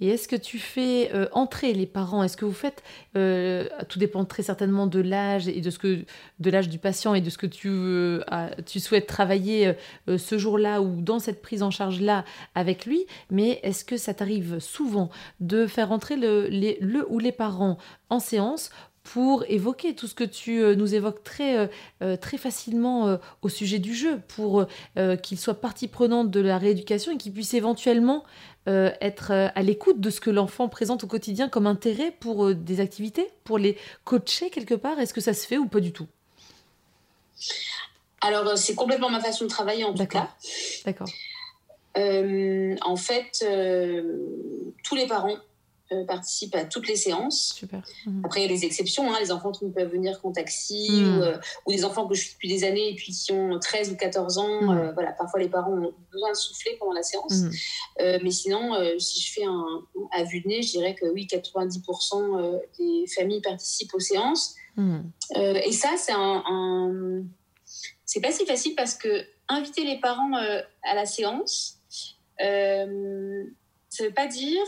[0.00, 2.22] Et est-ce que tu fais euh, entrer les parents?
[2.22, 2.82] Est-ce que vous faites
[3.16, 6.04] euh, Tout dépend très certainement de l'âge et de ce que
[6.38, 8.20] de l'âge du patient et de ce que tu euh,
[8.64, 9.74] tu souhaites travailler
[10.06, 12.24] ce jour-là ou dans cette prise en charge là
[12.54, 13.06] avec lui.
[13.30, 17.78] Mais est-ce que ça t'arrive souvent de faire entrer le, ou les parents
[18.08, 18.70] en séance
[19.02, 21.70] pour évoquer tout ce que tu nous évoques très,
[22.18, 24.66] très facilement au sujet du jeu, pour
[25.22, 28.24] qu'il soit partie prenante de la rééducation et qu'il puisse éventuellement
[28.68, 32.46] euh, être euh, à l'écoute de ce que l'enfant présente au quotidien comme intérêt pour
[32.46, 35.00] euh, des activités, pour les coacher quelque part?
[35.00, 36.06] Est-ce que ça se fait ou pas du tout?
[38.20, 40.28] Alors, c'est complètement ma façon de travailler en tout cas.
[40.84, 41.08] D'accord.
[41.96, 43.46] en fait,
[44.84, 45.38] tous les parents
[45.90, 47.54] euh, participe à toutes les séances.
[47.54, 47.80] Super.
[48.04, 48.22] Mhm.
[48.22, 50.88] Après, il y a des exceptions, hein, les enfants qui ne peuvent venir qu'en taxi,
[50.90, 51.22] mhm.
[51.22, 53.92] euh, ou, des enfants que je suis depuis des années et puis qui ont 13
[53.92, 54.62] ou 14 ans.
[54.62, 54.68] Mhm.
[54.68, 57.44] Euh, voilà, parfois, les parents ont besoin de souffler pendant la séance.
[57.98, 59.64] mais sinon, si je fais un
[60.12, 64.56] à vue de nez, je dirais que oui, 90% des familles participent aux séances.
[64.76, 67.24] et ça, c'est un,
[68.04, 71.80] c'est pas si facile parce que inviter les parents à la séance,
[73.98, 74.64] ça ne veut pas dire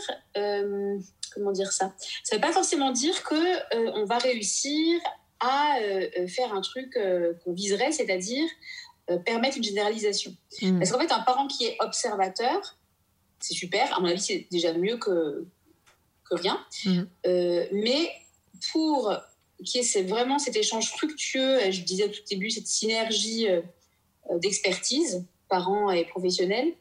[1.33, 1.93] comment dire ça?
[2.23, 4.99] Ça veut pas forcément dire que on va réussir
[5.39, 5.77] à
[6.27, 6.99] faire un truc
[7.43, 8.45] qu'on viserait, c'est-à-dire
[9.25, 10.35] permettre une généralisation.
[10.61, 10.79] Mmh.
[10.79, 12.77] Parce qu'en fait, un parent qui est observateur,
[13.39, 13.95] c'est super.
[13.97, 15.47] À mon avis, c'est déjà mieux que,
[16.29, 16.59] que rien.
[16.85, 17.01] Mmh.
[17.71, 18.11] mais
[18.73, 19.13] pour
[19.63, 23.47] qui est vraiment cet échange fructueux, je disais au tout début, cette synergie
[24.41, 26.73] d'expertise, parents et professionnels,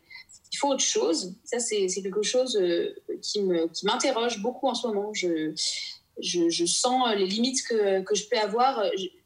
[0.53, 1.35] il faut autre chose.
[1.45, 5.13] Ça, c'est quelque chose euh, qui m'interroge qui beaucoup en ce moment.
[5.15, 5.53] Je,
[6.21, 8.83] je, je, sens les limites que, que je peux avoir.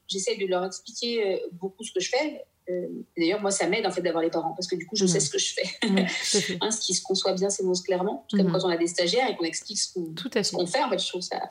[0.07, 2.45] J'essaie de leur expliquer euh, beaucoup ce que je fais.
[2.71, 5.07] Euh, d'ailleurs, moi, ça m'aide en fait d'avoir les parents parce que du coup, je
[5.07, 5.69] sais ce que je fais.
[6.61, 8.27] hein, ce qui se conçoit bien s'énonce clairement.
[8.31, 8.53] Comme mhm.
[8.53, 10.83] quand on a des stagiaires et qu'on explique ce qu'on fait.
[10.83, 11.51] En fait, je trouve ça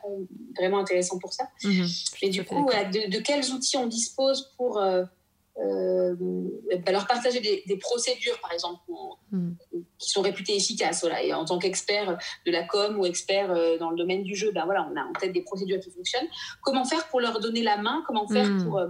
[0.57, 1.47] vraiment intéressant pour ça.
[1.63, 1.87] Mhm.
[2.21, 5.03] Et du coup, de, de, quels outils on dispose pour euh,
[5.55, 8.81] bah, leur partager des, procédures, par exemple,
[9.31, 9.51] hmm.
[9.97, 11.01] qui sont réputées efficaces.
[11.01, 11.23] Voilà.
[11.23, 14.51] Et en tant qu'expert de la com ou expert euh, dans le domaine du jeu,
[14.51, 16.27] ben voilà, on a en tête des procédures qui fonctionnent.
[16.61, 18.03] Comment faire pour leur donner la main?
[18.07, 18.65] Comment faire hmm.
[18.65, 18.89] pour euh, euh,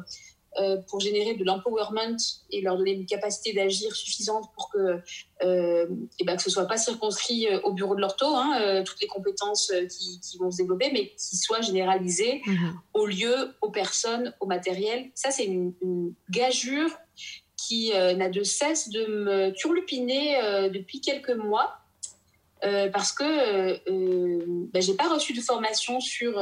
[0.88, 2.18] pour générer de l'empowerment
[2.52, 5.00] et leur donner une capacité d'agir suffisante pour que,
[5.44, 5.88] euh,
[6.20, 9.08] et ben, que ce soit pas circonscrit euh, au bureau de l'ortho, hein, toutes les
[9.08, 12.74] compétences qui, qui, vont se développer, mais qui soient généralisées mhm.
[12.94, 15.10] au lieu, aux personnes, au matériel.
[15.16, 15.74] Ça, c'est une,
[16.30, 16.90] gageure
[17.58, 21.78] qui n'a de cesse de me turlupiner depuis quelques mois.
[22.62, 23.24] parce que
[24.72, 26.38] ben, j'ai pas reçu de formation sur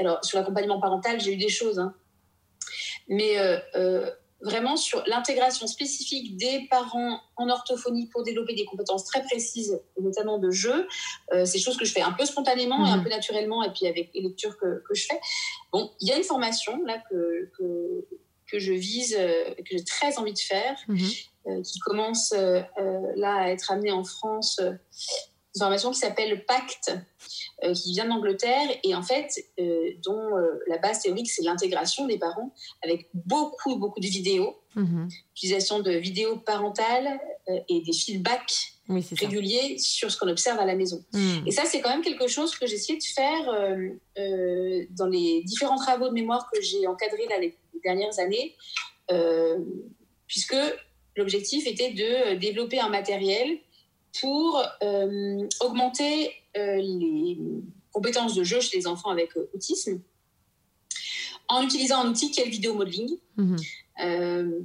[0.00, 1.94] alors sur l'accompagnement parental j'ai eu des choses hein,
[3.08, 9.04] mais euh, euh, vraiment sur l'intégration spécifique des parents en orthophonie pour développer des compétences
[9.04, 10.86] très précises, notamment de jeu.
[11.32, 13.04] Euh, c'est chose que je fais un peu spontanément et un mhm.
[13.04, 15.20] peu naturellement, et puis avec les lectures que, que je fais.
[15.72, 18.06] Bon, il y a une formation là que, que,
[18.50, 21.62] que je vise, que j'ai très envie de faire, mhm.
[21.62, 24.60] qui commence là à être amenée en France
[25.58, 26.96] une formation qui s'appelle Pacte,
[27.64, 32.06] euh, qui vient d'Angleterre et en fait, euh, dont euh, la base théorique, c'est l'intégration
[32.06, 32.54] des parents
[32.84, 35.08] avec beaucoup, beaucoup de vidéos, mhm.
[35.34, 37.20] utilisation de vidéos parentales
[37.68, 41.04] et des feedbacks réguliers sur ce qu'on observe à la maison.
[41.12, 41.46] Mhm.
[41.46, 43.44] Et ça, c'est quand même quelque chose que j'ai essayé de faire
[44.90, 48.54] dans les différents travaux de mémoire que j'ai encadrés là, les dernières années,
[50.28, 50.56] puisque
[51.16, 53.58] l'objectif était de développer un matériel
[54.20, 57.38] pour euh, augmenter euh, les
[57.92, 60.00] compétences de jeu chez les enfants avec euh, autisme
[61.48, 63.16] en utilisant un outil qui est le vidéo modeling.
[63.36, 63.56] Mhm.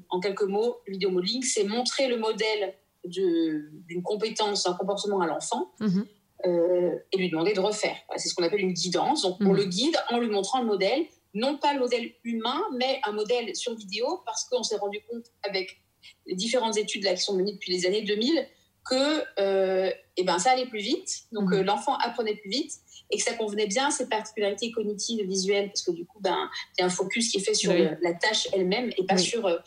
[0.10, 2.76] en quelques mots, le vidéo modeling, c'est montrer le modèle
[3.06, 6.06] d'une compétence, d'un comportement à l'enfant mhm.
[6.46, 7.96] et lui demander de refaire.
[8.18, 9.22] C'est ce qu'on appelle une guidance.
[9.22, 9.56] Donc, on mhm.
[9.56, 13.56] le guide en lui montrant le modèle, non pas le modèle humain, mais un modèle
[13.56, 15.82] sur vidéo, parce qu'on s'est rendu compte avec
[16.26, 18.46] les différentes études là, qui sont menées depuis les années 2000
[18.86, 21.54] que euh, eh ben, ça allait plus vite, donc mhm.
[21.54, 22.72] euh, l'enfant apprenait plus vite
[23.10, 26.20] et que ça convenait bien à ses particularités cognitives et visuelles, parce que du coup,
[26.20, 29.18] ben, il y a un focus qui est fait sur la tâche elle-même et pas
[29.18, 29.58] sur euh,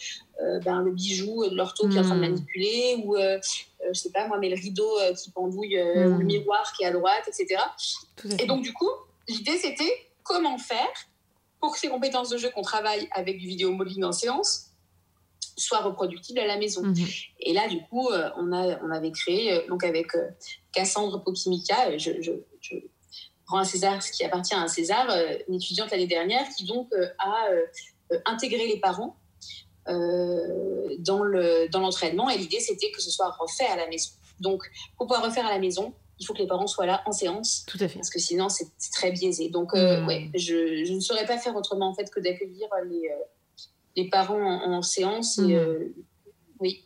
[0.65, 2.31] ben, le bijou de l'ortho qui est en train de mhm.
[2.31, 4.91] manipuler ou, je sais pas moi, mais le rideau
[5.23, 6.25] qui pendouille ou le mhm.
[6.25, 7.61] miroir qui est à droite, etc.
[8.39, 8.91] Et donc, du coup,
[9.29, 9.93] l'idée c'était
[10.23, 10.93] comment faire
[11.61, 14.66] pour que ces compétences de jeu qu'on travaille avec du vidéo modeling en séance
[15.57, 16.83] soit reproductible à la maison.
[16.83, 17.07] Mhm.
[17.41, 20.29] Et là, du coup, euh, on, a, on avait créé, euh, donc avec euh,
[20.73, 22.33] Cassandre Pokimika, je, je,
[23.47, 25.09] rends à César ce qui appartient à César,
[25.49, 27.47] une étudiante l'année dernière qui donc a
[28.25, 29.17] intégré les parents
[29.87, 32.27] dans l'entraînement.
[32.27, 34.11] Le, dans et l'idée, c'était que ce soit refait à la maison.
[34.41, 34.65] Donc,
[34.99, 37.65] pour pouvoir refaire à la maison, il faut que les parents soient là en séance.
[37.69, 38.01] Tout à fait.
[38.01, 39.49] Parce que sinon, c'est très biaisé.
[39.49, 40.09] Donc, mhm.
[40.09, 43.13] ouais, je, je, ne saurais pas faire autrement en fait que d'accueillir les,
[43.97, 45.39] les parents en, séance.
[45.39, 45.53] Et, mm.
[45.53, 45.95] euh,
[46.61, 46.85] oui,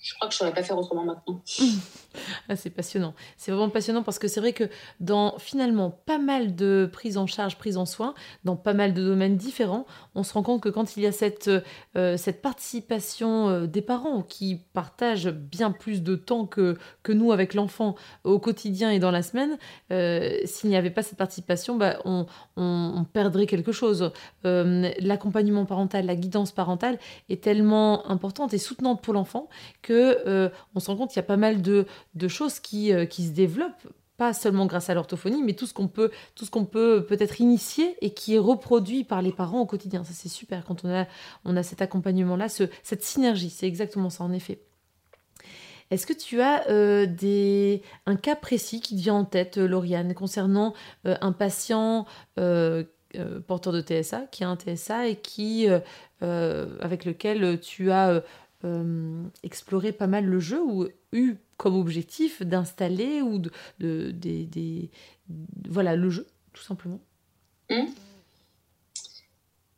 [0.00, 1.42] je crois que je ne saurais pas faire autrement maintenant.
[2.48, 3.14] Ah, c'est passionnant.
[3.36, 4.64] C'est vraiment passionnant parce que c'est vrai que
[5.00, 9.02] dans finalement pas mal de prises en charge, prises en soins, dans pas mal de
[9.02, 11.50] domaines différents, on se rend compte que quand il y a cette,
[11.96, 17.32] euh, cette participation euh, des parents qui partagent bien plus de temps que, que nous
[17.32, 17.94] avec l'enfant
[18.24, 19.58] au quotidien et dans la semaine,
[19.92, 24.12] euh, s'il n'y avait pas cette participation, bah, on, on, perdrait quelque chose.
[24.44, 26.98] L'accompagnement parental, la guidance parentale
[27.28, 29.48] est tellement importante et soutenante pour l'enfant
[29.82, 33.06] que on se rend compte qu'il y a pas mal de de choses qui, euh,
[33.06, 36.50] qui se développent pas seulement grâce à l'orthophonie, mais tout ce qu'on peut, tout ce
[36.50, 40.04] qu'on peut peut-être initier et qui est reproduit par les parents au quotidien.
[40.04, 41.06] Ça, c'est super quand on a,
[41.44, 43.50] on a cet accompagnement-là, ce, cette synergie.
[43.50, 44.60] C'est exactement ça, en effet.
[45.90, 49.66] Est-ce que tu as euh, des, un cas précis qui te vient en tête, euh,
[49.66, 52.06] Lauriane, concernant un patient
[52.36, 55.66] porteur de TSA, qui a un TSA et qui,
[56.20, 58.22] avec lequel tu as
[59.42, 63.38] exploré pas mal le jeu ou eu comme objectif d'installer ou
[63.78, 64.90] de, des,
[65.68, 67.00] voilà le jeu tout simplement
[67.70, 67.84] mmh.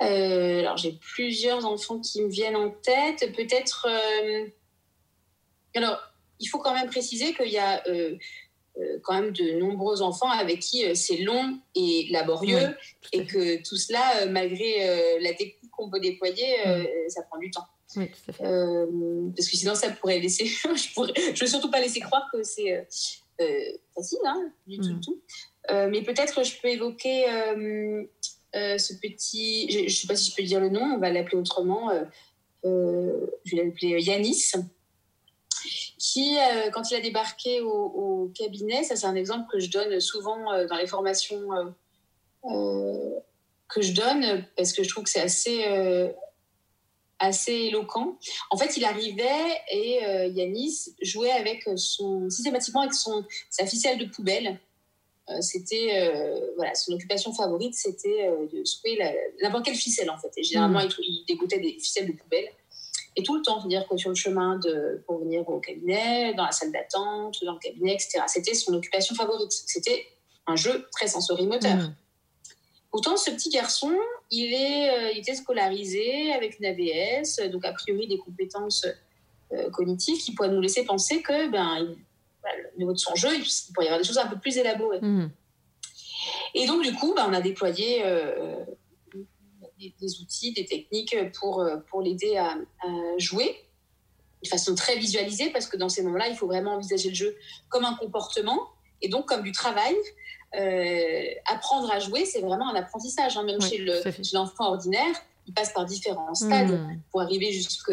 [0.02, 4.46] euh, alors j'ai plusieurs enfants qui me viennent en tête peut-être euh,
[5.74, 6.00] alors
[6.40, 8.16] il faut quand même préciser qu'il y a euh,
[9.02, 12.76] quand même de nombreux enfants avec qui c'est long et laborieux
[13.12, 17.08] et que tout cela malgré la technique qu'on peut déployer mmh.
[17.08, 17.66] ça prend du temps
[17.96, 18.44] oui, tout à fait.
[18.44, 18.86] Euh,
[19.36, 20.46] parce que sinon, ça pourrait laisser.
[20.64, 22.82] je ne veux surtout pas laisser croire que c'est euh,
[23.40, 24.92] euh, facile, hein, du tout.
[24.94, 25.00] Mm.
[25.00, 25.22] tout.
[25.90, 27.24] mais peut-être je peux évoquer
[28.52, 29.70] ce petit.
[29.70, 31.90] Je ne sais pas si je peux dire le nom, on va l'appeler autrement.
[32.62, 34.52] je vais l'appeler Yanis
[35.98, 36.36] qui,
[36.74, 40.66] quand il a débarqué au, au cabinet, ça c'est un exemple que je donne souvent
[40.66, 41.48] dans les formations
[42.42, 45.64] que je donne, parce que je trouve que c'est assez,
[47.18, 48.18] assez éloquent.
[48.50, 53.98] En fait, il arrivait et euh, Yanis jouait avec son, systématiquement avec son, sa ficelle
[53.98, 54.58] de poubelle.
[55.30, 58.98] Euh, c'était euh, voilà, son occupation favorite, c'était de jouer
[59.42, 60.32] n'importe quelle ficelle en fait.
[60.36, 60.90] Et généralement, mm.
[60.98, 62.48] il, dégoûtait des ficelles de poubelle.
[63.16, 66.44] Et tout le temps, c'est-à-dire que sur le chemin de, pour venir au cabinet, dans
[66.44, 68.22] la salle d'attente, dans le cabinet, etc.
[68.26, 69.52] C'était son occupation favorite.
[69.52, 70.04] C'était
[70.46, 71.76] un jeu très sensorimoteur.
[71.76, 71.94] Mm.
[72.94, 73.92] Pourtant, ce petit garçon,
[74.30, 78.86] il, est, euh, il était scolarisé avec une AVS, donc a priori des compétences
[79.52, 81.92] euh, cognitives qui pourraient nous laisser penser que, ben,
[82.44, 83.42] au niveau de son jeu, il
[83.72, 85.00] pourrait y avoir des choses un peu plus élaborées.
[85.00, 85.28] Mmh.
[86.54, 88.64] Et donc, du coup, ben, on a déployé euh,
[89.80, 93.56] des, outils, des techniques pour, pour l'aider à, à, jouer
[94.44, 97.36] de façon très visualisée, parce que dans ces moments-là, il faut vraiment envisager le jeu
[97.68, 98.68] comme un comportement
[99.02, 99.96] et donc comme du travail.
[100.56, 103.36] Euh, apprendre à jouer, c'est vraiment un apprentissage.
[103.36, 103.44] Hein.
[103.44, 103.84] Même chez
[104.32, 105.14] l'enfant ordinaire,
[105.46, 107.00] il passe par différents stades hmm.
[107.10, 107.92] pour arriver jusqu'au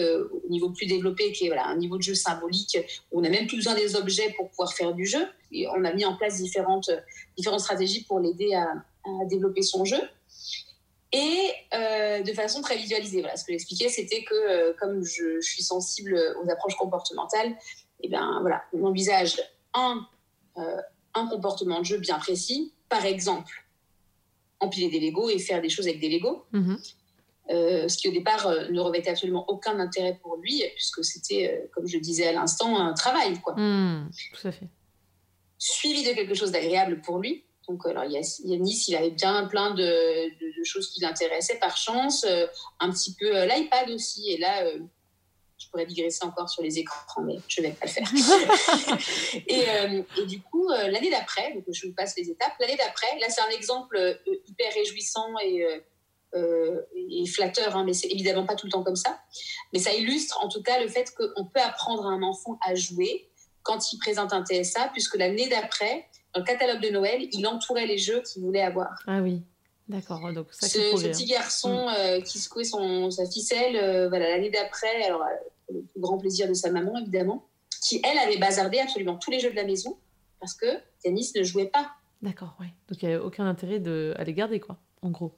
[0.49, 2.77] niveau plus développé, qui est voilà, un niveau de jeu symbolique,
[3.11, 5.27] où on n'a même plus besoin des objets pour pouvoir faire du jeu.
[5.51, 6.89] Et on a mis en place différentes,
[7.35, 8.73] différentes stratégies pour l'aider à,
[9.27, 9.99] développer son jeu.
[11.11, 13.19] Et euh, de façon très visualisée.
[13.19, 17.49] Voilà, ce que j'expliquais, c'était que euh, comme je, suis sensible aux approches comportementales,
[18.03, 19.41] et eh ben, voilà, on envisage
[19.73, 20.07] un,
[21.13, 22.73] un comportement de jeu bien précis.
[22.89, 23.65] Par exemple,
[24.59, 26.45] empiler des Legos et faire des choses avec des Legos.
[26.51, 26.79] Mhm.
[27.49, 31.51] Euh, ce qui au départ euh, ne revêtait absolument aucun intérêt pour lui, puisque c'était,
[31.51, 33.39] euh, comme je disais à l'instant, un travail.
[33.41, 33.55] Quoi.
[33.57, 34.09] Hmm,
[34.39, 34.67] tout à fait.
[35.57, 37.43] Suivi de quelque chose d'agréable pour lui.
[37.67, 39.79] Donc, alors, Yanis, il avait bien plein de,
[40.59, 42.25] de choses qui l'intéressaient par chance.
[42.79, 44.31] un petit peu l'iPad aussi.
[44.31, 44.65] Et là,
[45.61, 48.11] je pourrais digresser encore sur les écrans, mais je ne vais pas le faire.
[49.51, 53.07] Euh, et, du coup, euh, l'année d'après, donc je vous passe les étapes, l'année d'après,
[53.19, 54.13] là c'est un exemple euh,
[54.47, 55.65] hyper réjouissant et,
[56.33, 59.19] et flatteur, hein, mais c'est évidemment pas tout le temps comme ça.
[59.73, 62.75] Mais ça illustre en tout cas le fait qu'on peut apprendre à un enfant à
[62.75, 63.29] jouer
[63.63, 67.87] quand il présente un TSA, puisque l'année d'après, dans le catalogue de Noël, il entourait
[67.87, 68.91] les jeux qu'il voulait avoir.
[69.07, 69.43] Ah oui.
[69.91, 72.23] D'accord, donc ça ce, ce petit garçon mm.
[72.23, 75.23] qui secouait son, sa ficelle, voilà, l'année d'après, alors
[75.69, 77.47] le plus grand plaisir de sa maman, évidemment,
[77.81, 79.97] qui, elle, avait bazardé absolument tous les jeux de la maison
[80.39, 80.65] parce que
[81.05, 81.91] Yanis ne jouait pas.
[82.21, 82.67] D'accord, oui.
[82.89, 85.31] Donc il n'y a aucun intérêt de, à les garder, quoi, en gros.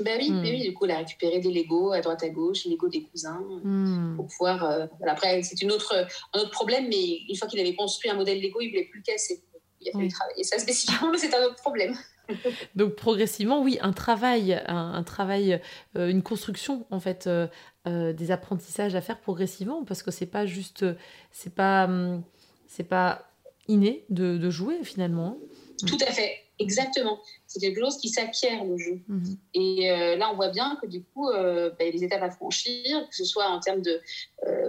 [0.00, 0.40] Ben oui, hmm.
[0.40, 3.02] oui, du coup, elle a récupéré des Legos à droite à gauche, les Legos des
[3.02, 4.16] cousins, hmm.
[4.16, 4.64] pour pouvoir.
[4.64, 5.94] Euh, après, c'est une autre,
[6.32, 8.86] un autre problème, mais une fois qu'il avait construit un modèle Lego, il ne voulait
[8.86, 9.42] plus le casser.
[9.80, 11.96] Il a fallu travailler ça spécifiquement, mais c'est un autre problème.
[12.74, 15.60] Donc progressivement, oui, un travail, un, travail,
[15.96, 17.46] euh, une construction en fait, euh,
[17.86, 20.84] euh, des apprentissages à faire progressivement, parce que c'est pas juste,
[21.32, 22.22] c'est pas, hum,
[22.66, 23.28] c'est pas
[23.68, 25.38] inné de, jouer finalement.
[25.86, 27.18] Tout à fait, exactement.
[27.46, 29.00] C'est quelque chose qui s'acquiert le jeu.
[29.08, 29.36] Mhm.
[29.54, 32.30] Et là, on voit bien que du coup, bah, il y a des étapes à
[32.30, 34.00] franchir, que ce soit en termes de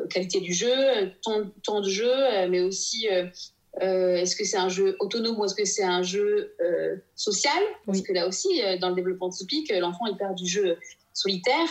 [0.09, 3.07] qualité du jeu, temps de jeu, mais aussi
[3.81, 7.61] euh, est-ce que c'est un jeu autonome ou est-ce que c'est un jeu euh, social?
[7.85, 10.77] Parce que là aussi, euh, dans le développement typique, l'enfant il perd du jeu
[11.13, 11.67] solitaire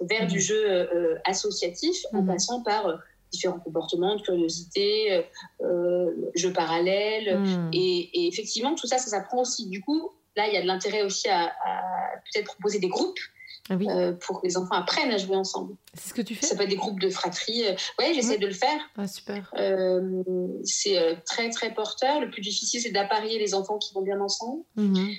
[0.00, 0.40] vers du mhm.
[0.40, 2.28] jeu associatif en mhm.
[2.28, 5.24] passant par différents comportements de curiosité,
[6.34, 7.38] jeux parallèles.
[7.38, 7.70] Mhm.
[7.74, 9.68] Et, effectivement, tout ça, ça s'apprend aussi.
[9.68, 11.52] Du coup, là, il y a de l'intérêt aussi à
[12.32, 13.18] peut-être proposer des groupes
[13.70, 15.76] ah euh, pour que les enfants apprennent à jouer ensemble.
[15.94, 17.64] C'est ce que tu fais Ça peut être des groupes de fratrie.
[17.68, 18.80] Euh, oui, j'essaie de le faire.
[18.96, 19.48] Ah, super.
[19.56, 20.22] Euh,
[20.64, 22.20] c'est très, très porteur.
[22.20, 24.64] Le plus difficile, c'est d'apparier les enfants qui vont bien ensemble.
[24.74, 25.10] Mhm.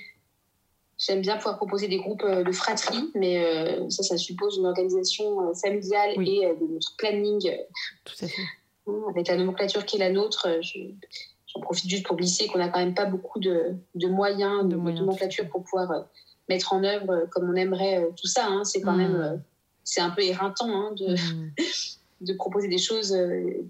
[0.98, 3.42] J'aime bien pouvoir proposer des groupes de fratrie, mais
[3.88, 7.40] ça, ça suppose une organisation familiale et de notre planning.
[8.04, 8.42] Tout à fait.
[9.08, 12.78] Avec la nomenclature qui est la nôtre, j'en profite juste pour glisser qu'on n'a quand
[12.78, 16.04] même pas beaucoup de, de moyens, de, de nomenclature pour pouvoir
[16.48, 18.46] mettre en œuvre comme on aimerait euh, tout ça.
[18.48, 18.64] Hein.
[18.64, 19.22] C'est quand même, mm.
[19.22, 19.36] euh,
[19.84, 21.14] c'est un peu éreintant hein, de,
[22.20, 23.16] de proposer des choses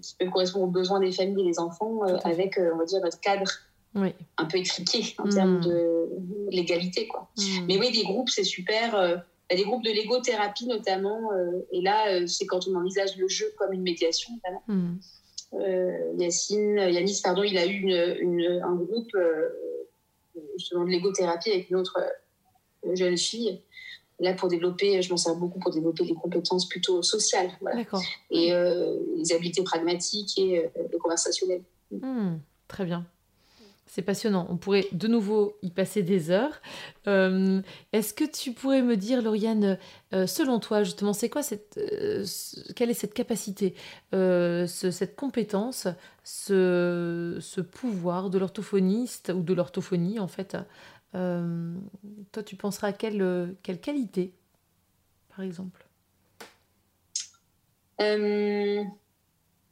[0.01, 3.19] qui peuvent correspondre aux besoins des familles et des enfants avec, on va dire, notre
[3.19, 3.49] cadre
[3.95, 5.65] un peu étriqué en termes mmh.
[5.65, 6.09] de
[6.49, 7.07] l'égalité.
[7.07, 7.29] Quoi.
[7.67, 9.23] Mais oui, des groupes, c'est super.
[9.49, 11.29] Il y a des groupes de légothérapie notamment,
[11.71, 14.63] et là, c'est quand on envisage le jeu comme une médiation, notamment.
[14.67, 16.19] Mmh.
[16.19, 17.73] Yacine, Yanis, pardon, il a eu
[18.19, 19.15] une, un groupe
[20.57, 21.99] justement de l'égothérapie avec une autre
[22.95, 23.61] jeune fille
[24.19, 27.51] là pour développer, je m'en sers beaucoup pour développer des compétences plutôt sociales.
[28.31, 31.63] Et euh, les habiletés pragmatiques et, euh, conversationnelles.
[31.91, 33.05] Hmm, très bien.
[33.85, 34.47] C'est passionnant.
[34.49, 36.61] On pourrait de nouveau y passer des heures.
[37.05, 37.61] Euh,
[37.91, 39.77] est-ce que tu pourrais me dire, Lauriane,
[40.11, 41.79] selon toi, justement, c'est quoi cette,
[42.75, 43.75] quelle est cette capacité,
[44.11, 45.87] cette compétence,
[46.23, 50.57] ce, ce pouvoir de l'orthophoniste ou de l'orthophonie, en fait,
[51.15, 51.75] euh,
[52.31, 54.33] toi, tu penseras à quelle, euh, quelle qualité,
[55.35, 55.85] par exemple?
[58.01, 58.83] Euh,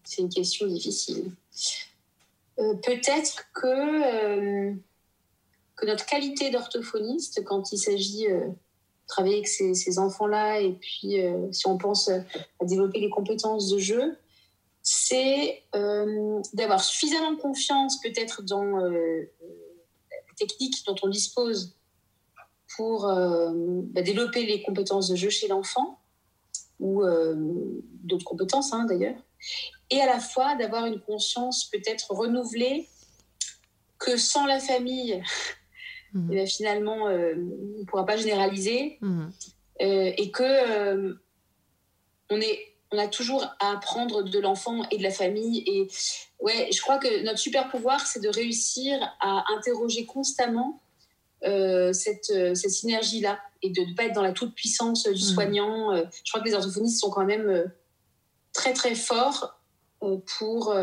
[0.03, 1.31] C'est une question difficile.
[2.57, 4.73] Peut-être que,
[5.75, 8.51] que notre qualité d'orthophoniste, quand il s'agit de
[9.07, 11.15] travailler avec ces, ces enfants-là, et puis
[11.51, 14.15] si on pense à développer les compétences de jeu,
[14.83, 15.63] c'est
[16.53, 18.77] d'avoir suffisamment confiance peut-être dans
[20.41, 21.75] techniques dont on dispose
[22.75, 25.99] pour euh, bah, développer les compétences de jeu chez l'enfant,
[26.79, 27.35] ou euh,
[28.03, 29.19] d'autres compétences hein, d'ailleurs,
[29.89, 32.87] et à la fois d'avoir une conscience peut-être renouvelée
[33.99, 35.21] que sans la famille,
[36.13, 36.29] mmh.
[36.31, 39.27] eh ben, finalement, euh, on ne pourra pas généraliser, mmh.
[39.79, 41.15] et que
[42.29, 45.63] on est on a toujours à apprendre de l'enfant et de la famille.
[45.65, 45.87] Et
[46.39, 50.81] ouais, je crois que notre super pouvoir, c'est de réussir à interroger constamment
[51.43, 55.33] euh, cette, euh, cette synergie-là et de ne pas être dans la toute-puissance du mmh.
[55.33, 55.93] soignant.
[55.93, 57.71] Euh, je crois que les orthophonistes sont quand même
[58.53, 59.59] très, très forts
[60.37, 60.75] pour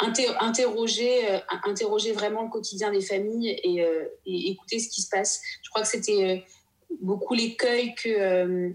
[0.00, 3.84] interroger, interroger vraiment le quotidien des familles et,
[4.26, 5.42] et, écouter ce qui se passe.
[5.62, 6.44] Je crois que c'était
[7.00, 8.74] beaucoup l'écueil que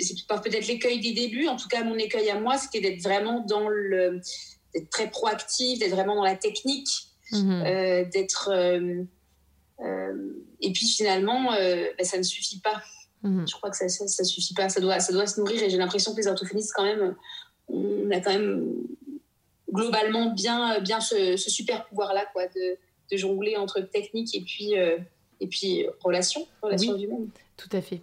[0.00, 1.48] c'est peut-être l'écueil des débuts.
[1.48, 4.20] En tout cas, mon écueil à moi, c'était d'être vraiment dans le.
[4.74, 6.88] d'être très proactif, d'être vraiment dans la technique,
[7.32, 7.62] mhm.
[7.66, 8.50] euh, d'être.
[8.52, 9.02] Euh,
[9.80, 12.82] euh, et puis finalement, bah, ça ne suffit pas.
[13.22, 13.46] Mhm.
[13.48, 14.68] Je crois que ça, ça, suffit pas.
[14.68, 15.62] Ça doit, ça doit se nourrir.
[15.62, 17.14] Et j'ai l'impression que les orthophonistes, quand même,
[17.68, 18.72] on a quand même
[19.72, 22.78] globalement bien, bien ce, super pouvoir-là, quoi, de,
[23.10, 24.72] de, jongler entre technique et puis,
[25.40, 27.28] et puis relation, relation oui, humaine.
[27.56, 28.00] Tout à fait.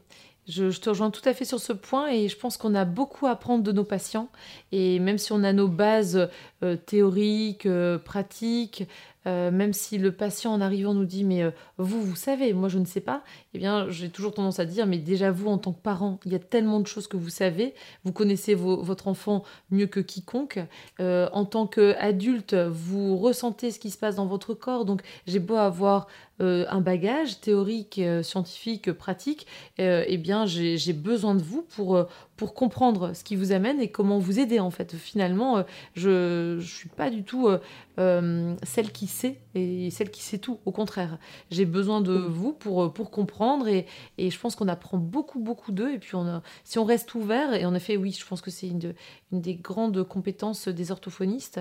[0.47, 3.27] Je, te rejoins tout à fait sur ce point et je pense qu'on a beaucoup
[3.27, 4.27] à apprendre de nos patients.
[4.73, 6.29] Et même si on a nos bases
[6.63, 8.83] euh, théoriques, euh, pratiques,
[9.27, 11.43] euh, même si le patient en arrivant nous dit mais
[11.77, 14.85] vous, vous savez, moi je ne sais pas, eh bien j'ai toujours tendance à dire
[14.85, 17.29] mais déjà vous en tant que parent, il y a tellement de choses que vous
[17.29, 20.59] savez, vous connaissez votre enfant mieux que quiconque.
[20.99, 25.55] en tant qu'adulte, vous ressentez ce qui se passe dans votre corps, donc j'ai beau
[25.55, 26.07] avoir
[26.41, 29.45] euh, un bagage théorique, euh, scientifique, pratique,
[29.79, 32.07] euh, eh bien, j'ai besoin de vous pour,
[32.37, 34.95] pour comprendre ce qui vous amène et comment vous aider, en fait.
[34.95, 35.63] Finalement,
[35.93, 37.49] je ne suis pas du tout
[37.97, 40.59] celle qui sait et celle qui sait tout.
[40.65, 41.19] Au contraire,
[41.51, 43.85] j'ai besoin de vous pour, pour comprendre et,
[44.17, 45.93] et je pense qu'on apprend beaucoup, beaucoup d'eux.
[45.93, 48.67] Et puis, on si on reste ouvert, et en effet, oui, je pense que c'est
[48.67, 48.93] une,
[49.31, 51.59] une des grandes compétences des orthophonistes,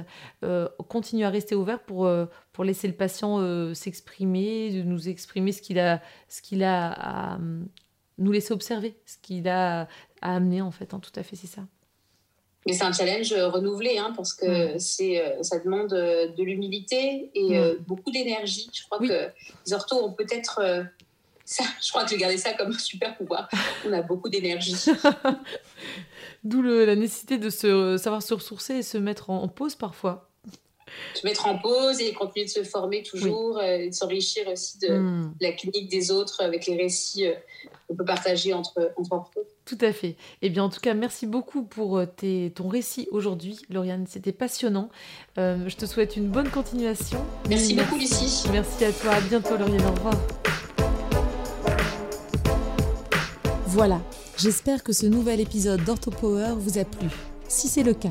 [0.89, 2.11] continuer à rester ouvert pour,
[2.53, 7.39] pour laisser le patient s'exprimer de nous exprimer ce qu'il a, ce qu'il a à
[8.19, 9.89] nous laisser observer, ce qu'il a
[10.21, 10.95] à amener en fait.
[10.95, 11.63] Hein, tout à fait, c'est ça.
[12.67, 17.31] Mais c'est un challenge renouvelé, hein, parce que c'est, euh, ça demande euh, de l'humilité
[17.35, 18.71] et euh, beaucoup d'énergie.
[18.73, 19.31] Je crois que
[19.67, 20.61] les orthos ont peut-être
[21.45, 21.65] ça.
[21.83, 23.49] Je crois que j'ai gardé ça comme un super pouvoir.
[23.87, 24.77] On a beaucoup d'énergie.
[26.45, 30.32] D'où la nécessité de se savoir se ressourcer et se mettre en pause parfois
[31.15, 34.79] se mettre en pause et continuer de se former toujours, euh, et de s'enrichir aussi
[34.79, 35.35] de, hmm.
[35.41, 37.35] la clinique des autres avec les récits euh,
[37.89, 39.31] qu'on peut partager entre, entre
[39.65, 40.17] Tout à fait.
[40.41, 44.07] Eh bien, en tout cas, merci beaucoup pour euh, tes, ton récit aujourd'hui, Lauriane.
[44.09, 44.89] C'était passionnant.
[45.37, 47.19] je te souhaite une bonne continuation.
[47.49, 48.49] Merci, beaucoup, Lucie.
[48.51, 49.13] Merci à toi.
[49.13, 49.85] À bientôt, Lauriane.
[49.87, 50.15] Au revoir.
[53.67, 54.01] Voilà.
[54.39, 57.09] J'espère que ce nouvel épisode d'OrthoPower vous a plu.
[57.49, 58.11] Si c'est le cas,